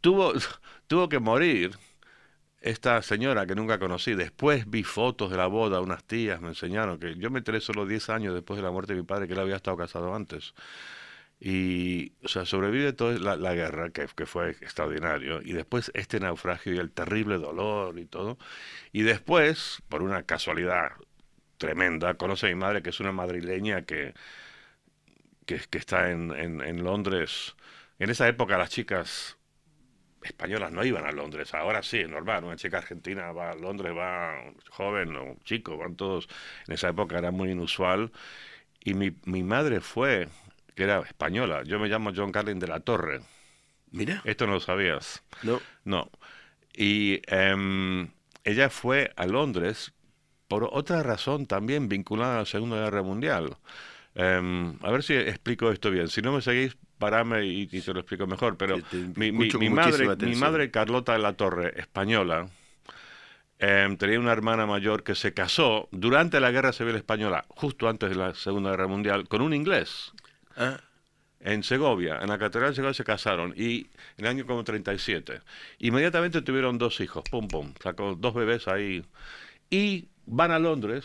[0.00, 0.32] tuvo,
[0.86, 1.76] tuvo que morir
[2.64, 4.14] esta señora que nunca conocí.
[4.14, 7.86] Después vi fotos de la boda, unas tías me enseñaron que yo me enteré solo
[7.86, 10.54] 10 años después de la muerte de mi padre que él había estado casado antes.
[11.40, 16.72] Y, o sea, sobrevive toda la, guerra, que, que, fue extraordinario, y después este naufragio
[16.74, 18.38] y el terrible dolor y todo.
[18.92, 20.92] Y después, por una casualidad
[21.58, 24.14] tremenda, conoce a mi madre, que es una madrileña que,
[25.46, 27.56] que, que está en, en Londres.
[27.98, 29.36] En esa época las chicas
[30.24, 31.54] españolas no iban a Londres.
[31.54, 32.44] Ahora sí, es normal.
[32.44, 36.28] Una chica argentina va a Londres, va joven o chico, van todos.
[36.66, 38.10] En esa época era muy inusual.
[38.80, 40.28] Y mi, mi madre fue
[40.74, 41.62] que era española.
[41.64, 43.20] Yo me llamo John Carlin de la Torre.
[43.90, 44.22] Mira.
[44.24, 45.22] Esto no lo sabías.
[45.42, 45.60] No.
[45.84, 46.10] No.
[46.74, 48.10] Y em,
[48.42, 49.92] ella fue a Londres
[50.48, 53.56] por otra razón también vinculada a la Segunda Guerra Mundial.
[54.14, 56.08] Em, a ver si explico esto bien.
[56.08, 58.56] Si no me seguís, parame y, y te lo explico mejor.
[58.56, 58.78] Pero
[59.16, 62.48] mi, mi, madre, mi madre, Carlota de la Torre, española,
[63.58, 68.10] em, tenía una hermana mayor que se casó durante la Guerra Civil Española, justo antes
[68.10, 70.12] de la Segunda Guerra Mundial, con un inglés.
[70.56, 70.78] Ah.
[71.40, 75.42] En Segovia, en la Catedral de Segovia se casaron y en el año como 37.
[75.80, 79.04] Inmediatamente tuvieron dos hijos, pum pum, sacó dos bebés ahí.
[79.68, 81.04] Y van a Londres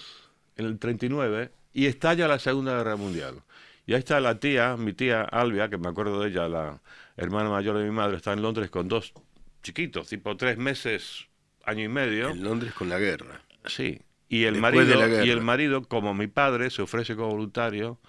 [0.56, 3.42] en el 39 y estalla la Segunda Guerra Mundial.
[3.90, 6.80] Y ahí está la tía, mi tía Albia, que me acuerdo de ella, la
[7.18, 9.16] hermana mayor de mi madre, está en Londres con dos
[9.64, 11.26] chiquitos, tipo tres meses,
[11.66, 12.30] año y medio.
[12.30, 13.42] En Londres con la guerra.
[13.66, 14.00] Sí.
[14.28, 18.00] Y el, marido, y el marido, como mi padre, se ofrece como voluntario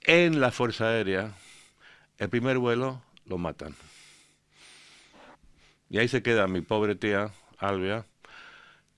[0.00, 1.34] en la Fuerza Aérea,
[2.16, 3.74] el primer vuelo lo matan.
[5.90, 8.06] Y ahí se queda mi pobre tía, Albia,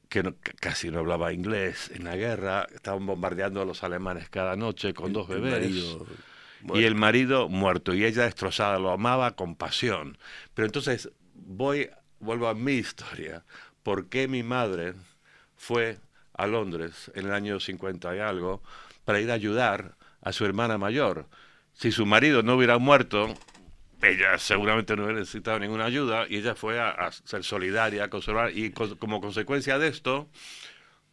[0.09, 4.95] que, casi no hablaba inglés en la guerra, estaban bombardeando a los alemanes cada noche
[4.95, 5.97] con dos bebés.
[6.75, 10.19] y el marido muerto, y ella destrozada, lo amaba con pasión.
[10.55, 11.91] Pero entonces voy,
[12.21, 13.45] vuelvo a mi historia.
[13.83, 14.95] ¿Por qué mi madre
[15.57, 15.99] fue
[16.37, 18.63] a Londres en el año 50 y algo
[19.05, 21.27] para ir a ayudar a su hermana mayor.
[21.73, 23.35] Si su marido no hubiera muerto,
[24.03, 28.57] ella seguramente no hubiera necesitado ninguna ayuda y ella fue a, ser solidaria, a conservar
[28.57, 30.29] y como consecuencia de esto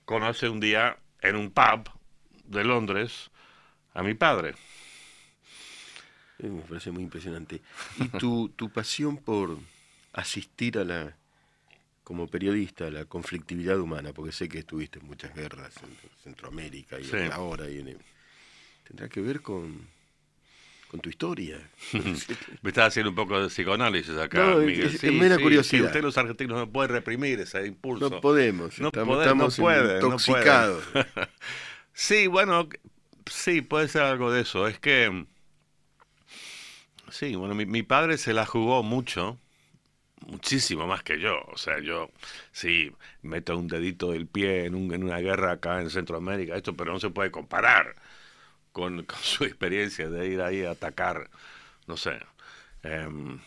[0.05, 1.89] conoce un día en un pub
[2.45, 3.31] de Londres
[3.93, 4.55] a mi padre.
[6.39, 7.61] Me parece muy impresionante.
[7.99, 9.57] ¿Y tu, tu pasión por
[10.11, 11.15] asistir a la,
[12.03, 14.11] como periodista, a la conflictividad humana?
[14.11, 17.97] Porque sé que estuviste en muchas guerras en Centroamérica y ahora y en,
[18.83, 19.87] tendrá que ver con,
[20.93, 21.57] con tu historia.
[22.61, 24.93] Me estás haciendo un poco de psicoanálisis acá, Miguel.
[24.93, 25.87] Es, mera curiosidad.
[25.87, 28.11] usted los argentinos no puede reprimir ese impulso.
[28.11, 30.83] No podemos, no estamos, puede, intoxicados.
[31.93, 32.69] sí, bueno,
[33.25, 34.67] sí, puede ser algo de eso.
[34.67, 35.25] Es que,
[37.09, 39.39] sí, bueno, mi, mi padre se la jugó mucho
[40.27, 41.41] muchísimo más que yo.
[41.47, 42.11] O sea, yo
[42.51, 42.91] sí
[43.23, 46.93] meto un dedito del pie en, un, en una guerra acá en Centroamérica, esto, pero
[46.93, 47.95] no se puede comparar
[48.73, 51.29] con, su experiencia de ir ahí a atacar,
[51.87, 52.19] no sé,
[52.83, 53.39] em,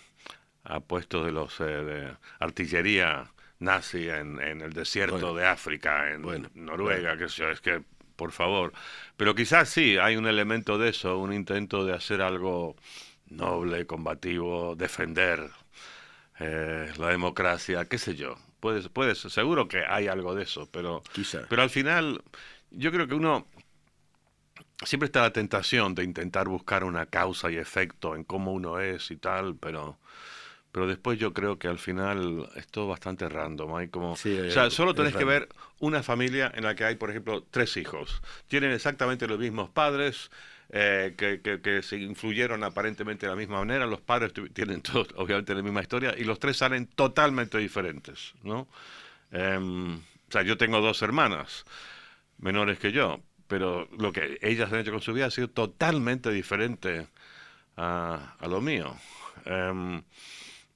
[0.65, 6.23] a puestos de los eh, de artillería nazi en, en el desierto de África, en
[6.55, 7.83] Noruega, que sé es que,
[8.17, 8.73] por favor.
[9.17, 12.77] Pero quizás sí, hay un elemento de eso, un intento de hacer algo
[13.29, 15.51] noble, combativo, defender
[16.39, 18.37] eh, la democracia, qué sé yo.
[18.61, 21.03] Puedes, puedes, seguro que hay algo de eso, pero,
[21.49, 22.23] pero al final
[22.71, 23.47] yo creo que uno
[24.85, 29.11] siempre está la tentación de intentar buscar una causa y efecto en cómo uno es
[29.11, 29.99] y tal, pero
[30.77, 33.77] pero después yo creo que al final es todo bastante random.
[33.77, 37.09] Hay como, o sea, solo tenés que ver una familia en la que hay, por
[37.09, 38.21] ejemplo, tres hijos.
[38.47, 40.31] Tienen exactamente los mismos padres,
[40.69, 43.87] eh, que, que, se influyeron aparentemente de la misma manera.
[43.87, 48.69] Los padres tienen todos, obviamente, la misma historia y los tres salen totalmente diferentes, ¿no?
[49.31, 51.65] Em, o sea, yo tengo dos hermanas
[52.37, 56.31] menores que yo, pero lo que ellas han hecho con su vida ha sido totalmente
[56.31, 57.09] diferente
[57.77, 58.97] a, a lo mío.
[59.45, 60.03] Em,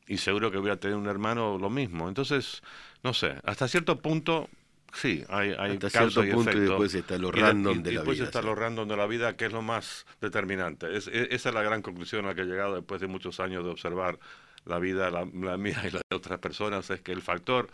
[0.07, 2.09] y seguro que hubiera tenido un hermano lo mismo.
[2.09, 2.63] Entonces,
[3.03, 4.49] no sé, hasta cierto punto,
[4.93, 8.19] sí, hay, hay hasta cierto y punto y después está lo random de la después
[8.19, 8.27] vida.
[8.27, 10.97] está lo random de la vida, que es lo más determinante.
[10.97, 13.41] Es, e, esa es la gran conclusión a la que he llegado después de muchos
[13.41, 14.19] años de observar
[14.65, 17.71] la vida, la, la mía y la de otras personas, es que el factor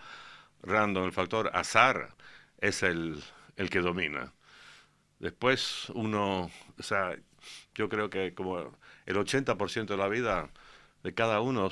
[0.63, 2.15] random, el factor azar,
[2.61, 3.23] es el,
[3.57, 4.33] el que domina.
[5.19, 7.17] Después uno, o sea,
[7.75, 8.59] yo creo que como
[9.07, 10.51] el 80% de la vida
[11.03, 11.71] de cada uno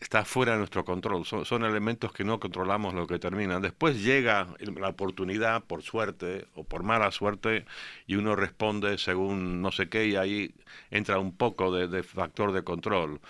[0.00, 1.24] está fuera de nuestro control.
[1.24, 3.62] Son, elementos que no controlamos lo que terminan.
[3.62, 7.64] Después llega la oportunidad, por suerte o por mala suerte,
[8.06, 10.54] y uno responde según no sé qué, y ahí
[10.90, 13.20] entra un poco de, de factor de control.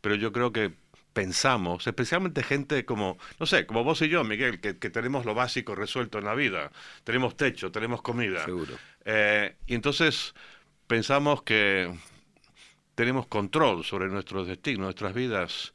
[0.00, 0.74] Pero yo creo que
[1.16, 5.74] pensamos, especialmente gente como, no sé, como vos y yo, Miguel, que, tenemos lo básico
[5.74, 6.70] resuelto en la vida,
[7.04, 8.44] tenemos techo, tenemos comida.
[8.44, 8.74] Seguro.
[9.06, 10.34] Eh, y entonces
[10.86, 11.90] pensamos que
[12.96, 15.72] tenemos control sobre nuestros destinos, nuestras vidas,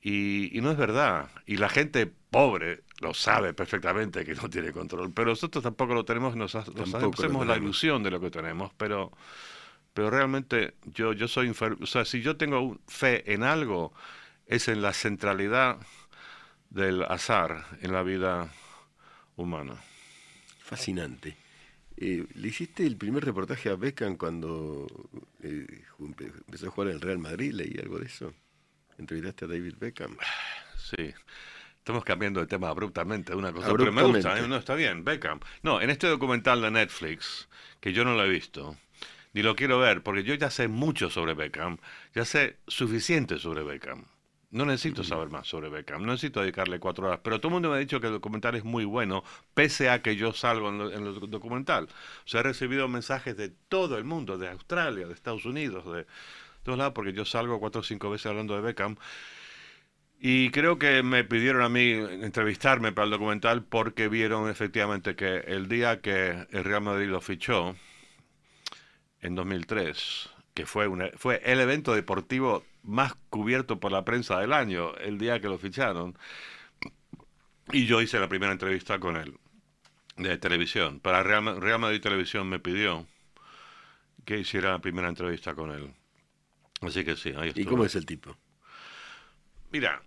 [0.00, 1.30] y, no es verdad.
[1.46, 6.04] Y la gente pobre lo sabe perfectamente que no tiene control, pero nosotros tampoco lo
[6.04, 9.12] tenemos, nos, hacemos la ilusión de lo que tenemos, pero
[9.94, 13.92] pero realmente yo, yo soy, o sea, si yo tengo fe en algo,
[14.46, 15.76] es en la centralidad
[16.70, 18.48] del azar en la vida
[19.36, 19.74] humana.
[20.60, 21.41] Fascinante.
[22.04, 24.88] Eh, ¿Le hiciste el primer reportaje a Beckham cuando
[25.40, 27.52] eh, empezó a jugar en el Real Madrid?
[27.52, 28.34] ¿Leí algo de eso?
[28.98, 30.16] ¿Entrevistaste a David Beckham?
[30.76, 31.14] Sí.
[31.78, 34.48] Estamos cambiando de tema abruptamente, una cosa, pero me gusta, ¿eh?
[34.48, 35.38] no, está bien, Beckham.
[35.62, 37.48] No, en este documental de Netflix,
[37.80, 38.76] que yo no lo he visto,
[39.32, 41.78] ni lo quiero ver, porque yo ya sé mucho sobre Beckham,
[42.16, 44.06] ya sé suficiente sobre Beckham.
[44.52, 47.70] No necesito saber más sobre Beckham, no necesito dedicarle cuatro horas, pero todo el mundo
[47.70, 51.06] me ha dicho que el documental es muy bueno, pese a que yo salgo en,
[51.06, 51.84] el documental.
[51.84, 56.06] O sea, he recibido mensajes de todo el mundo, de Australia, de Estados Unidos, de
[56.62, 58.96] todos lados, porque yo salgo cuatro o cinco veces hablando de Beckham.
[60.20, 65.38] Y creo que me pidieron a mí entrevistarme para el documental porque vieron efectivamente que
[65.38, 67.74] el día que el Real Madrid lo fichó,
[69.22, 74.52] en 2003, que fue, una, fue el evento deportivo más cubierto por la prensa del
[74.52, 76.16] año, el día que lo ficharon.
[77.72, 79.38] Y yo hice la primera entrevista con él,
[80.16, 81.00] de televisión.
[81.00, 83.06] Para Real, Real Madrid Televisión me pidió
[84.24, 85.92] que hiciera la primera entrevista con él.
[86.80, 87.62] Así que sí, ahí estoy.
[87.62, 88.36] ¿Y cómo es el tipo?
[89.70, 90.02] Mira,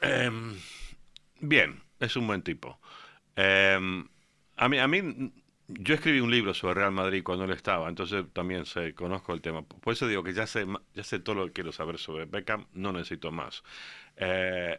[0.00, 0.56] em,
[1.40, 2.80] bien, es un buen tipo.
[3.36, 4.08] Em,
[4.56, 5.32] a mí, a mí
[5.78, 9.40] yo escribí un libro sobre Real Madrid cuando él estaba, entonces también sé, conozco el
[9.40, 9.62] tema.
[9.62, 12.66] Por eso digo que ya sé, ya sé todo lo que quiero saber sobre Beckham,
[12.74, 13.62] no necesito más.
[14.16, 14.78] Eh,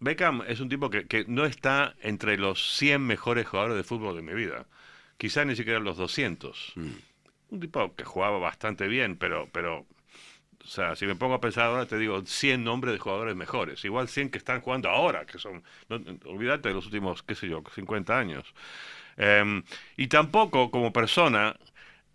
[0.00, 4.16] Beckham es un tipo que, que, no está entre los 100 mejores jugadores de fútbol
[4.16, 4.66] de mi vida.
[5.16, 6.72] Quizá ni siquiera los 200.
[6.74, 6.90] Mm.
[7.50, 9.86] Un tipo que jugaba bastante bien, pero, pero,
[10.64, 13.84] o sea, si me pongo a pensar ahora, te digo 100 nombres de jugadores mejores.
[13.84, 15.62] Igual 100 que están jugando ahora, que son,
[16.24, 18.52] olvídate de los últimos, qué sé yo, 50 años.
[19.16, 19.62] Em,
[19.96, 21.56] y tampoco como persona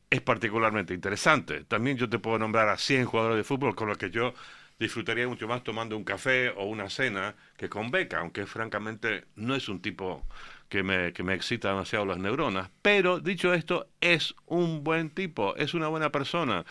[0.09, 1.63] es particularmente interesante.
[1.65, 4.33] También yo te puedo nombrar a 100 jugadores de fútbol con los que yo
[4.79, 9.55] disfrutaría mucho más tomando un café o una cena que con Beca, aunque francamente no
[9.55, 10.25] es un tipo
[10.69, 12.69] que me, que me excita demasiado las neuronas.
[12.81, 16.65] Pero dicho esto, es un buen tipo, es una buena persona,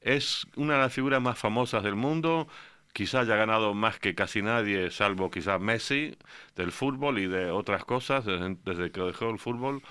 [0.00, 2.48] es una de las figuras más famosas del mundo,
[2.92, 6.16] quizá haya ganado más que casi nadie, salvo quizás Messi,
[6.56, 9.82] del fútbol y de otras cosas desde, que dejó el fútbol.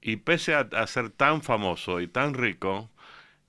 [0.00, 2.90] Y pese a, ser tan famoso y tan rico,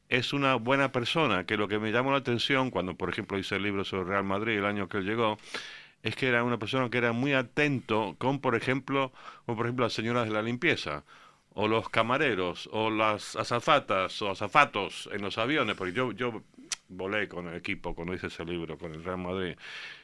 [0.09, 3.55] es una buena persona, que lo que me llamó la atención cuando, por ejemplo, hice
[3.57, 5.37] el libro sobre Real Madrid el año que él llegó,
[6.03, 9.11] es que era una persona que era muy atento con, por ejemplo,
[9.45, 11.03] como por ejemplo las señoras de la limpieza,
[11.59, 16.43] o los camareros, o las azafatas o azafatos en los aviones, porque yo, yo
[16.87, 19.55] volé con el equipo cuando hice ese libro, con el Real Madrid.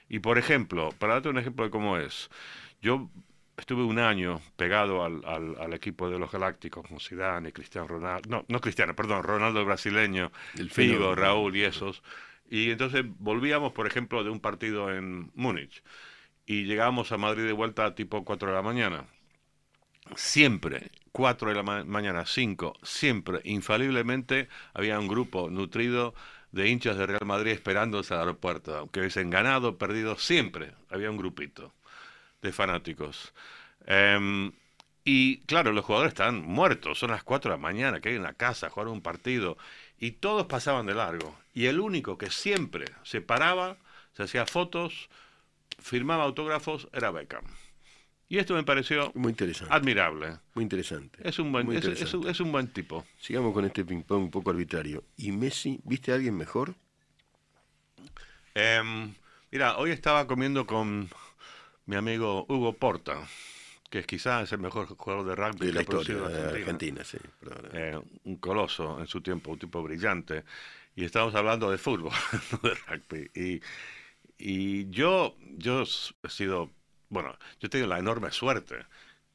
[0.09, 2.31] Y por ejemplo, para darte un ejemplo de cómo es,
[2.81, 3.07] yo
[3.55, 8.45] estuve un año pegado al, al, equipo de los Galácticos con Zidane Cristiano Ronaldo, no,
[8.47, 12.01] no Cristiano, perdón, Ronaldo brasileño, el Figo, Raúl y esos.
[12.49, 15.83] Y entonces volvíamos, por ejemplo, de un partido en Múnich
[16.47, 19.05] y llegábamos a Madrid de vuelta a tipo 4 de la mañana.
[20.15, 26.13] Siempre, 4 de la mañana, 5, siempre, infaliblemente, había un grupo nutrido
[26.51, 28.77] de hinchas de Real Madrid esperándose al aeropuerto.
[28.77, 31.73] Aunque hubiesen ganado, perdido, siempre había un grupito
[32.41, 33.33] de fanáticos.
[33.85, 34.51] Em,
[35.05, 38.23] y claro, los jugadores están muertos, son las 4 de la mañana, que hay en
[38.23, 39.57] la casa, jugaron un partido,
[39.99, 41.37] y todos pasaban de largo.
[41.53, 43.77] Y el único que siempre se paraba,
[44.13, 45.09] se hacía fotos,
[45.79, 47.45] firmaba autógrafos, era Beckham.
[48.33, 49.71] Y esto me pareció muy interesante.
[49.71, 50.39] admirable.
[50.55, 51.19] Muy interesante.
[51.21, 53.05] Es un buen, es, un, buen tipo.
[53.19, 55.03] Sigamos con este ping-pong un poco arbitrario.
[55.17, 56.73] ¿Y Messi, viste a alguien mejor?
[58.55, 59.13] Em,
[59.51, 61.11] mira, hoy estaba comiendo con
[61.85, 63.19] mi amigo Hugo Porta,
[63.91, 67.03] que es quizás el mejor jugador de rugby de la historia de Argentina.
[67.03, 67.19] sí,
[67.73, 70.43] eh, un coloso en su tiempo, un tipo brillante.
[70.95, 72.11] Y estábamos hablando de fútbol,
[72.51, 73.29] no de rugby.
[73.35, 73.61] Y,
[74.39, 76.71] y yo, yo he sido
[77.13, 78.75] bueno, yo tengo la enorme suerte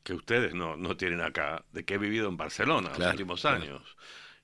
[0.03, 3.83] que ustedes no, no tienen acá, de que he vivido en Barcelona los últimos años.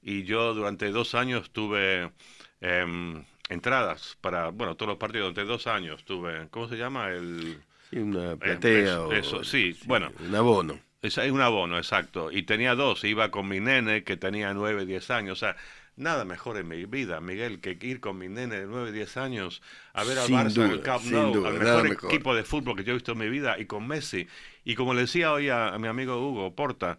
[0.00, 2.12] Y yo durante dos años tuve
[2.60, 7.08] em, entradas para, bueno, todos los partidos, durante dos años tuve, ¿cómo se llama?
[7.08, 7.60] El,
[7.92, 10.12] una em, platea eso, sí, bueno.
[10.20, 10.78] Un abono.
[11.02, 12.30] Es, un abono, exacto.
[12.30, 15.38] Y tenía dos, iba con mi nene que tenía nueve, diez años.
[15.38, 15.56] O sea,
[15.96, 19.62] nada mejor en mi vida, Miguel, que ir con mi nene de 9, 10 años
[19.92, 22.92] a ver al Barça en el Camp Nou, el mejor, equipo de fútbol que yo
[22.92, 24.26] he visto en mi vida, y con Messi.
[24.64, 26.98] Y como le decía hoy a, mi amigo Hugo Porta,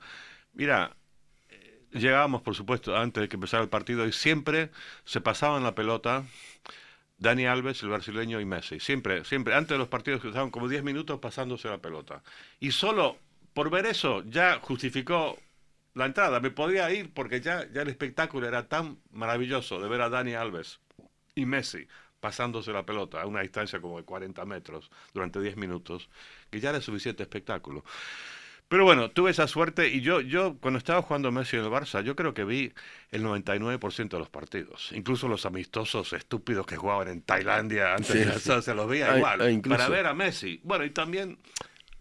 [0.54, 0.96] mira,
[1.50, 4.72] eh, llegábamos, por supuesto, antes de que empezara el partido y siempre
[5.04, 6.24] se pasaban la pelota
[7.18, 8.80] Dani Alves, el brasileño y Messi.
[8.80, 12.24] Siempre, siempre, antes de los partidos que estaban como 10 minutos pasándose la pelota.
[12.60, 13.18] Y solo
[13.54, 15.40] por ver eso ya justificó
[15.96, 16.40] la entrada.
[16.40, 20.36] Me podía ir porque ya, ya el espectáculo era tan maravilloso de ver a Dani
[20.36, 20.80] Alves
[21.34, 21.88] y Messi
[22.20, 26.10] pasándose la pelota a una distancia como de 40 metros durante 10 minutos,
[26.50, 27.84] que ya era suficiente espectáculo.
[28.68, 32.02] Pero bueno, tuve esa suerte y yo, yo cuando estaba jugando Messi en el Barça,
[32.02, 32.74] yo creo que vi
[33.12, 34.92] el 99% de los partidos.
[34.94, 39.40] Incluso los amistosos estúpidos que jugaban en Tailandia antes de de se los veía igual.
[39.42, 40.60] Ah, para ver a Messi.
[40.64, 41.38] Bueno, y también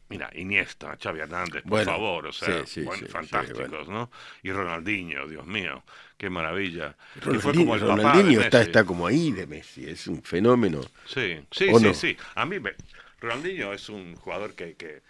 [0.09, 2.65] Mira, Iniesta, Xavi Hernández, por favor, o sea,
[3.09, 4.11] fantásticos, ¿no?
[4.43, 5.83] Y Ronaldinho, Dios mío,
[6.19, 6.95] qué maravilla.
[7.21, 10.83] Ronaldinho, Ronaldinho está, está como ahí de Messi, es un fenómeno.
[11.07, 12.17] Sí, sí, sí, sí.
[12.35, 12.75] A mí, me,
[13.21, 15.03] Ronaldinho es un jugador que, que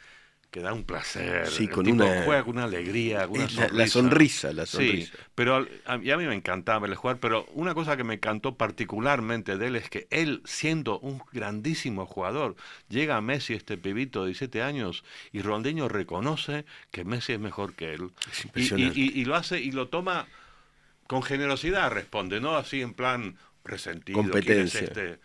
[0.55, 1.49] que da un placer.
[1.49, 3.75] Sí, con una, juega con una alegría, con una sonrisa.
[3.75, 5.13] La, sonrisa, la sonrisa.
[5.13, 8.15] Sí, pero a, y a mí me encantaba verle jugar, pero una cosa que me
[8.15, 12.55] encantó particularmente de él es que él, siendo un grandísimo jugador,
[12.89, 15.03] llega a Messi, este pibito de 17 años,
[15.33, 18.13] y Ronaldinho reconoce que Messi es mejor que él.
[18.55, 20.29] Y, y, lo hace y lo toma
[21.09, 24.19] con generosidad, responde, no así en plan resentido.
[24.19, 24.83] Competencia.
[24.83, 25.19] este?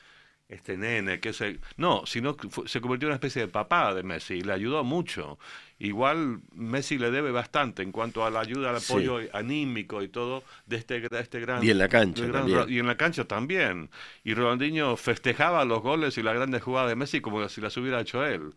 [0.50, 1.60] Este nene, que se...
[1.78, 4.84] No, sino que se convirtió en una especie de papá de Messi, y le ayudó
[4.84, 5.38] mucho.
[5.78, 10.44] Igual Messi le debe bastante en cuanto a la ayuda, al apoyo anímico y todo
[10.66, 11.64] de este, este gran...
[11.64, 12.66] Y en la cancha también.
[12.68, 13.92] Y en la cancha también.
[14.24, 18.02] Y Ronaldinho festejaba los goles y las grandes jugadas de Messi como si las hubiera
[18.02, 18.56] hecho él.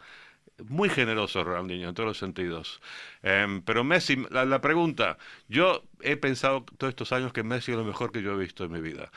[0.64, 2.80] Muy generoso Ronaldinho en todos los sentidos.
[3.22, 5.18] Em, pero Messi, la, la pregunta,
[5.49, 8.64] yo he pensado todos estos años que Messi es lo mejor que yo he visto
[8.64, 9.11] en mi vida.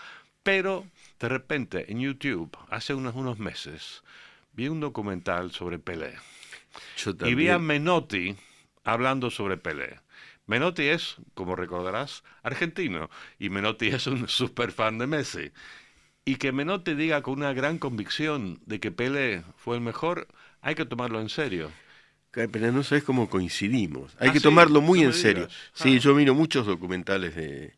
[0.46, 0.86] Pero
[1.20, 4.04] de repente en YouTube, hace unos, unos meses,
[4.54, 6.14] vi un documental sobre Pelé.
[7.26, 8.36] y vi a Menotti
[8.84, 10.02] hablando sobre Pelé.
[10.46, 15.52] Menotti es, como recordarás, argentino y Menotti es un super fan de Messi.
[16.26, 20.28] Y que Menotti diga con una gran convicción de que Pelé fue el mejor,
[20.62, 21.72] hay que tomarlo en serio.
[22.30, 24.16] Pero no sabes cómo coincidimos.
[24.20, 25.48] Hay ah, que tomarlo muy en serio.
[25.74, 26.00] Sí, ah.
[26.00, 27.74] yo miro muchos documentales de,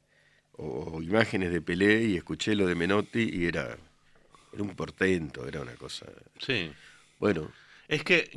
[0.58, 3.78] o imágenes de Pelé y escuché lo de Menotti y era,
[4.54, 6.06] era un portento, era una cosa.
[6.40, 6.72] Sí.
[7.20, 7.52] Bueno.
[7.88, 8.30] Es que,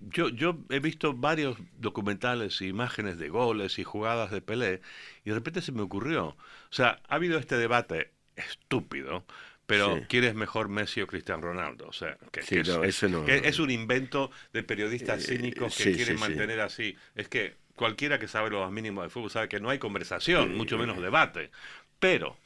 [0.00, 4.82] yo, yo he visto varios documentales e imágenes de goles y jugadas de Pelé
[5.24, 6.26] y de repente se me ocurrió.
[6.26, 6.36] O
[6.70, 9.24] sea, ha habido este debate estúpido,
[9.66, 11.88] pero ¿quién es mejor Messi o Cristiano Ronaldo?
[11.88, 16.96] O sea, que, es, un invento de periodistas eh, cínicos que quieren mantener así.
[17.16, 20.78] Es que cualquiera que sabe lo mínimo de fútbol sabe que no hay conversación, mucho
[20.78, 21.50] menos debate.
[21.98, 22.36] Pero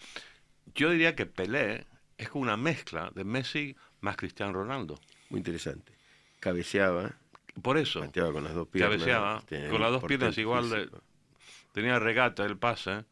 [0.74, 4.98] yo diría que Pelé es como una mezcla de Messi más Cristiano Ronaldo.
[5.30, 5.92] Muy interesante.
[6.40, 7.16] Cabeceaba.
[7.62, 8.00] Por eso.
[8.12, 8.98] con las dos piernas.
[8.98, 10.88] Cabeceaba con las dos piernas igual de,
[11.72, 13.04] tenía regata el pase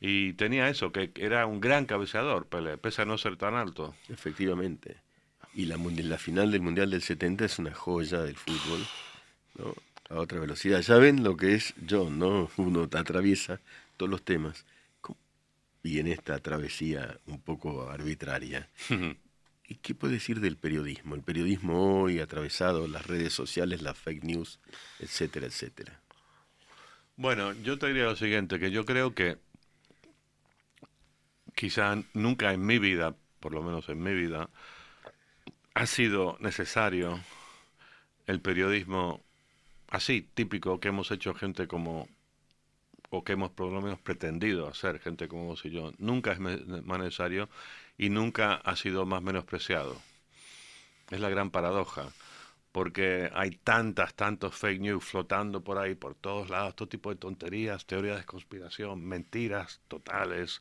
[0.00, 3.94] y tenía eso, que era un gran cabeceador, Pelé, pese a no ser tan alto.
[4.08, 4.98] Efectivamente.
[5.54, 8.84] Y la, la final del Mundial del 70 es una joya del fútbol.
[9.56, 9.74] ¿no?
[10.14, 10.80] A otra velocidad.
[10.80, 12.50] Ya ven lo que es John, ¿no?
[12.56, 13.60] Uno atraviesa
[13.96, 14.64] todos los temas.
[15.82, 18.68] Y en esta travesía un poco arbitraria.
[19.68, 21.14] ¿Y qué puede decir del periodismo?
[21.14, 24.60] El periodismo hoy atravesado las redes sociales, las fake news,
[24.98, 26.00] etcétera, etcétera.
[27.16, 29.38] Bueno, yo te diría lo siguiente, que yo creo que
[31.54, 34.50] quizá nunca en mi vida, por lo menos en mi vida,
[35.74, 37.20] ha sido necesario
[38.26, 39.24] el periodismo
[39.94, 42.08] así, típico que hemos hecho gente como,
[43.10, 46.40] o que hemos por lo menos pretendido hacer gente como vos y yo, nunca es
[46.40, 47.48] más necesario
[47.96, 49.96] y nunca ha sido más menospreciado.
[51.10, 52.08] Es la gran paradoja,
[52.72, 57.16] porque hay tantas, tantos fake news flotando por ahí, por todos lados, todo tipo de
[57.16, 60.60] tonterías, teorías de conspiración, mentiras totales,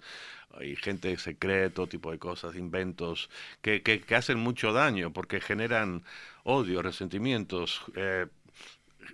[0.52, 3.32] hay gente que tipo de cosas, inventos,
[3.64, 6.04] que, que, hacen mucho daño porque generan
[6.44, 8.28] odio, resentimientos, eh,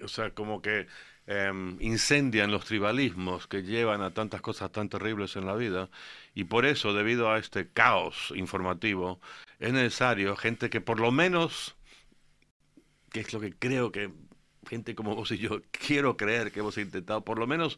[0.03, 0.87] o sea, como que
[1.27, 5.89] em, incendian los tribalismos que llevan a tantas cosas tan terribles en la vida.
[6.33, 9.19] Y por eso, debido a este caos informativo,
[9.59, 11.75] es necesario gente que por lo menos,
[13.11, 14.11] que es lo que creo que
[14.69, 17.77] gente como vos y yo quiero creer que hemos intentado, por lo menos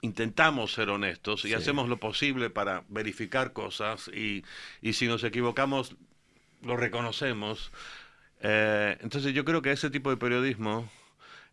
[0.00, 4.44] intentamos ser honestos y hacemos lo posible para verificar cosas y,
[4.82, 5.96] y si nos equivocamos,
[6.62, 7.72] lo reconocemos.
[8.40, 10.90] Eh, entonces yo creo que ese tipo de periodismo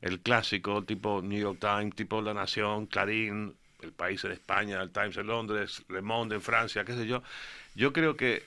[0.02, 4.91] el clásico, tipo New York Times, tipo La Nación, Clarín, el País en España, el
[4.91, 7.24] Times en Londres, Le Monde en Francia, qué sé yo.
[7.76, 8.43] Yo creo que,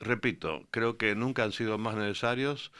[0.00, 2.72] repito, creo que nunca han sido más necesarios,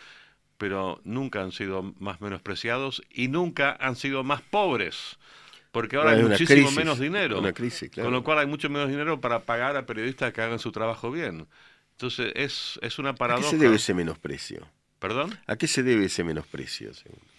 [0.58, 5.18] pero nunca han sido más menospreciados y nunca han sido más pobres.
[5.72, 7.42] Porque ahora hay, muchísimo menos dinero.
[7.94, 11.10] Con lo cual hay mucho menos dinero para pagar a periodistas que hagan su trabajo
[11.10, 11.46] bien.
[11.92, 13.48] Entonces es, es una paradoja.
[13.48, 14.68] ¿A qué se debe ese menosprecio?
[14.98, 15.38] ¿Perdón?
[15.46, 16.92] ¿A qué se debe ese menosprecio?
[16.92, 17.31] Según?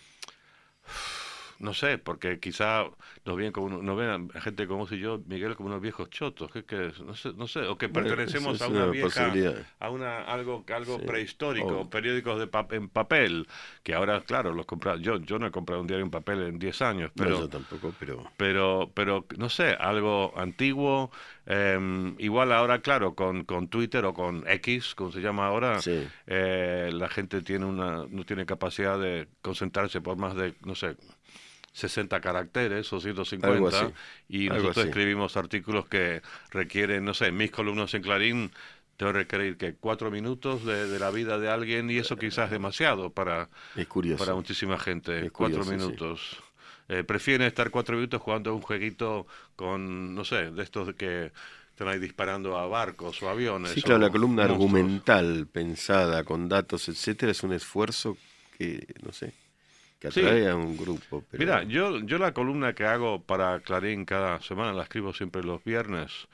[1.63, 2.83] No sé, porque quizá
[3.23, 6.51] nos ven como nos ven a gente como si yo, Miguel, como unos viejos chotos,
[6.51, 9.31] que, que no sé, no sé, o que pertenecemos a una, vieja,
[9.79, 13.47] a una algo algo prehistórico, periódicos de en papel,
[13.81, 16.59] que ahora claro, los compra, yo yo no he comprado un diario en papel en
[16.59, 21.11] 10 años, pero yo tampoco, pero pero pero no sé, algo antiguo,
[21.45, 25.79] em, igual ahora claro, con, con Twitter o con X, como se llama ahora,
[26.27, 30.97] eh, la gente tiene una no tiene capacidad de concentrarse por más de no sé
[31.73, 33.91] 60 caracteres o 150
[34.29, 36.21] y nosotros escribimos artículos que
[36.51, 38.51] requieren, no sé, mis columnas en Clarín
[38.97, 42.51] tengo que requerir que cuatro minutos de, la vida de alguien y eso quizás es
[42.51, 43.49] demasiado para,
[44.17, 45.29] para muchísima gente.
[45.31, 46.37] cuatro minutos.
[46.89, 51.31] Eh, prefieren estar cuatro minutos jugando un jueguito con, no sé, de estos que
[51.71, 53.71] están ahí disparando a barcos o aviones.
[53.71, 58.17] Sí, claro, la columna argumental pensada con datos, etcétera, es un esfuerzo
[58.57, 59.33] que, no sé,
[60.03, 61.23] que atrae a un grupo.
[61.31, 65.63] Mira, yo, yo la columna que hago para Clarín cada semana, la escribo siempre los
[65.63, 66.27] viernes,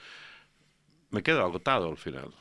[1.11, 2.33] me quedo agotado al final.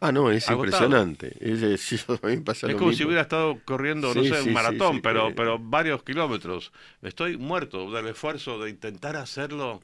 [0.00, 1.36] Ah, no, es impresionante.
[1.40, 2.06] Es,
[2.78, 6.72] como si hubiera estado corriendo, no sé, un maratón, pero, pero varios kilómetros.
[7.02, 9.82] Estoy muerto del esfuerzo de intentar hacerlo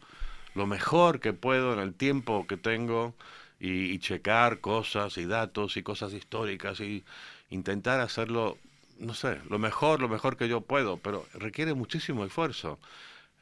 [0.54, 3.14] lo mejor que puedo en el tiempo que tengo
[3.60, 7.04] y, y checar cosas y datos y cosas históricas y
[7.50, 8.58] intentar hacerlo
[8.98, 12.78] no sé, lo mejor, lo mejor que yo puedo, pero requiere muchísimo esfuerzo.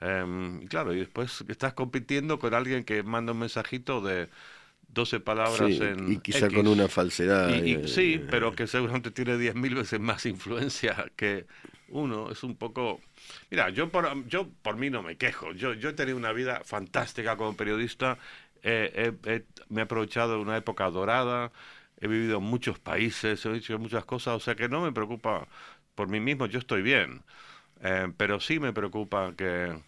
[0.00, 4.28] Y claro, y después estás compitiendo con alguien que manda un mensajito de
[4.88, 6.12] 12 palabras en.
[6.12, 7.50] Y quizá con una falsedad.
[7.54, 11.46] Eh, sí, pero que seguramente tiene 10.000 veces más influencia que
[11.88, 12.30] uno.
[12.30, 13.00] Es un poco.
[13.50, 15.52] Mira, yo por, yo por mí no me quejo.
[15.52, 18.18] Yo, yo he tenido una vida fantástica como periodista.
[18.62, 21.52] me he aprovechado de una época dorada
[22.00, 25.46] he vivido en muchos países, he hecho muchas cosas, o sea que no me preocupa
[25.94, 27.22] por mí mismo, yo estoy bien,
[27.82, 29.78] eh, pero sí me preocupa que,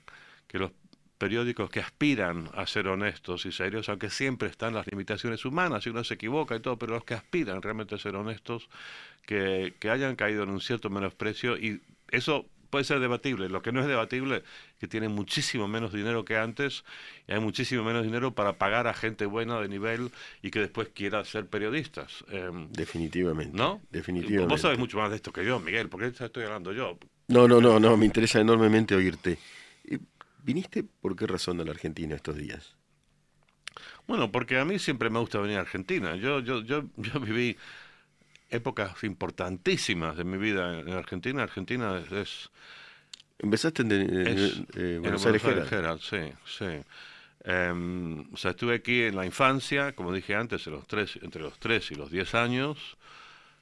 [0.47, 0.73] que los
[1.19, 5.91] periódicos que aspiran a ser honestos y serios, aunque siempre están las limitaciones humanas y
[5.91, 8.69] uno se equivoca y todo, pero los que aspiran realmente a ser honestos,
[9.27, 13.49] que, que hayan caído en un cierto menosprecio y eso puede ser debatible.
[13.49, 16.85] Lo que no es debatible es que tienen muchísimo menos dinero que antes
[17.27, 20.11] y hay muchísimo menos dinero para pagar a gente buena de nivel
[20.43, 22.25] y que después quiera ser periodistas.
[22.31, 23.57] Em, definitivamente.
[23.57, 23.81] ¿No?
[23.91, 24.53] Definitivamente.
[24.53, 26.99] Vos sabés mucho más de esto que yo, Miguel, porque estoy hablando yo.
[27.29, 29.39] No, no, no, no, me interesa enormemente oírte.
[30.43, 32.75] ¿Viniste por qué razón a la Argentina estos días?
[34.07, 36.17] Bueno, porque a mí siempre me gusta venir a Argentina.
[36.17, 37.57] Yo, yo, yo, yo viví
[38.51, 41.43] épocas importantísimas de mi vida en Argentina.
[41.43, 42.51] Argentina es...
[43.39, 45.43] Empezaste en, en, Buenos, Aires,
[46.01, 46.83] sí, sí.
[47.45, 51.43] Em, o sea, estuve aquí en la infancia, como dije antes, en los tres, entre
[51.43, 52.99] los 3 y los 10 años,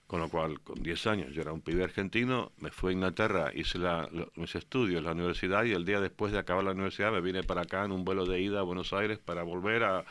[0.06, 3.50] con lo cual, con 10 años, yo era un pibe argentino, me fui a Inglaterra,
[3.54, 7.12] hice la, mis estudios en la universidad y el día después de acabar la universidad
[7.12, 10.04] me vine para acá en un vuelo de ida a Buenos Aires para volver a,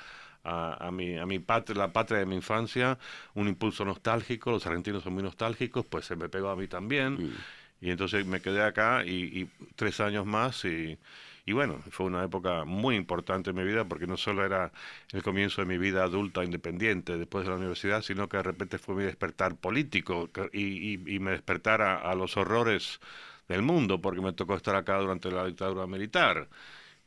[0.45, 2.97] a, mi, a mi patria, la patria de mi infancia,
[3.33, 7.13] un impulso nostálgico, los argentinos son muy nostálgicos, pues se me pegó a mí también.
[7.13, 7.33] Mm.
[7.81, 10.97] Y entonces me quedé acá y, tres años más y,
[11.45, 14.71] y, bueno, fue una época muy importante en mi vida porque no solo era
[15.11, 18.77] el comienzo de mi vida adulta independiente después de la universidad, sino que de repente
[18.77, 22.99] fue mi despertar político y, y me despertar a los horrores
[23.47, 26.47] del mundo porque me tocó estar acá durante la dictadura militar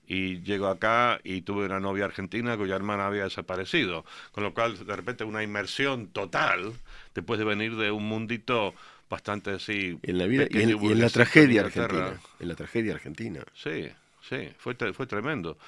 [0.09, 4.85] y llego acá y tuve una novia argentina cuya hermana había desaparecido, con lo cual
[4.85, 6.73] de repente una inmersión total
[7.15, 8.75] después de venir de un mundito
[9.11, 13.45] bastante así en la vida y en, la tragedia argentina, en la tragedia argentina.
[13.55, 13.89] Sí,
[14.27, 15.59] sí, fue fue tremendo.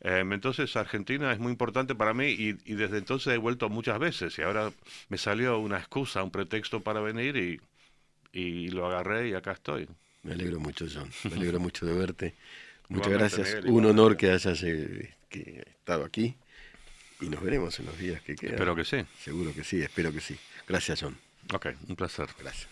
[0.00, 3.98] Em, entonces Argentina es muy importante para mí y, y, desde entonces he vuelto muchas
[3.98, 4.72] veces y ahora
[5.08, 7.60] me salió una excusa, un pretexto para venir y,
[8.32, 9.88] y lo agarré y acá estoy.
[10.22, 11.08] Me alegro mucho, John.
[11.30, 12.34] Me alegro mucho de verte.
[12.88, 13.64] Muchas gracias.
[13.64, 16.36] Un honor que hayas eh, estado aquí.
[17.20, 18.54] Y nos veremos en los días que quedan.
[18.54, 19.04] Espero que sí.
[19.18, 20.36] Seguro que sí, espero que sí.
[20.68, 21.16] Gracias, John.
[21.52, 22.28] Ok, un placer.
[22.38, 22.68] Gracias.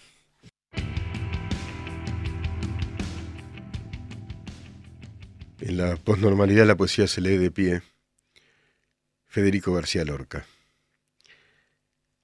[5.61, 7.83] En la posnormalidad la poesía se lee de pie.
[9.27, 10.45] Federico García Lorca.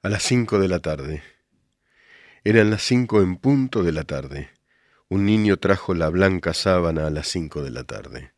[0.03, 1.23] A las cinco de la tarde.
[2.45, 4.51] Eran las cinco en punto de la tarde.
[5.11, 8.33] Un niño trajo la blanca sábana a las cinco de la tarde.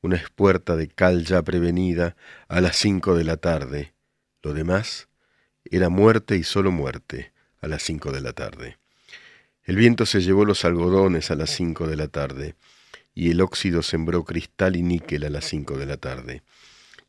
[0.00, 2.16] una espuerta de cal ya prevenida
[2.48, 3.92] a las cinco de la tarde.
[4.42, 5.08] Lo demás
[5.64, 8.78] era muerte y solo muerte a las cinco de la tarde.
[9.64, 12.54] El viento se llevó los algodones a las cinco de la tarde
[13.14, 16.42] y el óxido sembró cristal y níquel a las cinco de la tarde.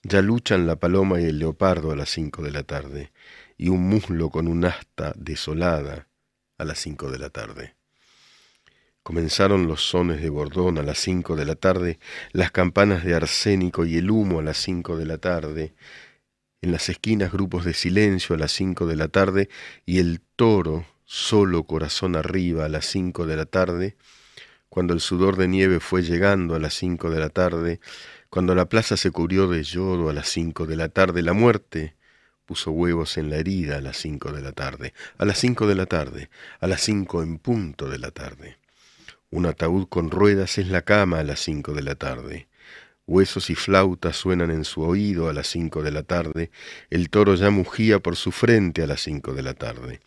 [0.03, 3.13] Ya luchan la paloma y el leopardo a las cinco de la tarde
[3.57, 6.09] y un muslo con un asta desolada
[6.57, 7.76] a las cinco de la tarde.
[9.06, 11.99] Comenzaron los sones de bordón a las cinco de la tarde,
[12.32, 15.76] las campanas de arsénico y el humo a las cinco de la tarde,
[16.64, 19.47] en las esquinas grupos de silencio a las cinco de la tarde
[19.86, 23.95] y el toro solo corazón arriba a las cinco de la tarde,
[24.70, 27.80] cuando el sudor de nieve fue llegando a las cinco de la tarde,
[28.32, 31.95] cuando la plaza se cubrió de yodo a las cinco de la tarde, la muerte
[32.47, 35.76] puso huevos en la herida a las cinco de la tarde, a las cinco de
[35.76, 38.58] la tarde, a las cinco en punto de la tarde.
[39.36, 42.47] Un ataúd con ruedas es la cama a las cinco de la tarde.
[43.05, 46.51] Huesos y flautas suenan en su oído a las cinco de la tarde.
[46.89, 49.99] El toro ya mugía por su frente a las cinco de la tarde.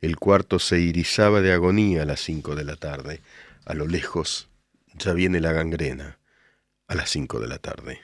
[0.00, 3.20] El cuarto se irizaba de agonía a las cinco de la tarde.
[3.66, 4.48] A lo lejos
[4.94, 6.18] ya viene la gangrena
[6.88, 8.00] a las cinco de la tarde.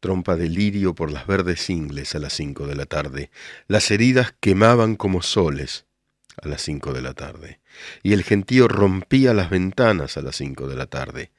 [0.00, 3.30] Trompa de lirio por las verdes ingles a las cinco de la tarde.
[3.66, 5.85] Las heridas quemaban como soles
[6.42, 7.60] a las cinco de la tarde
[8.02, 11.32] y el gentío rompía las ventanas a las cinco de la tarde.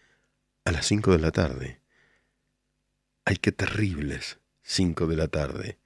[0.66, 1.80] A las cinco de la tarde.
[3.26, 5.80] Ay, qué terribles cinco de la tarde.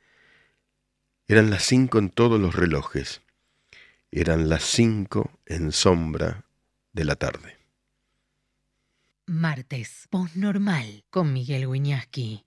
[1.27, 3.21] Eran las cinco en todos los relojes.
[4.11, 6.45] Eran las cinco en sombra
[6.91, 7.57] de la tarde.
[9.27, 12.43] Martes, normal con Miguel Wiñaski.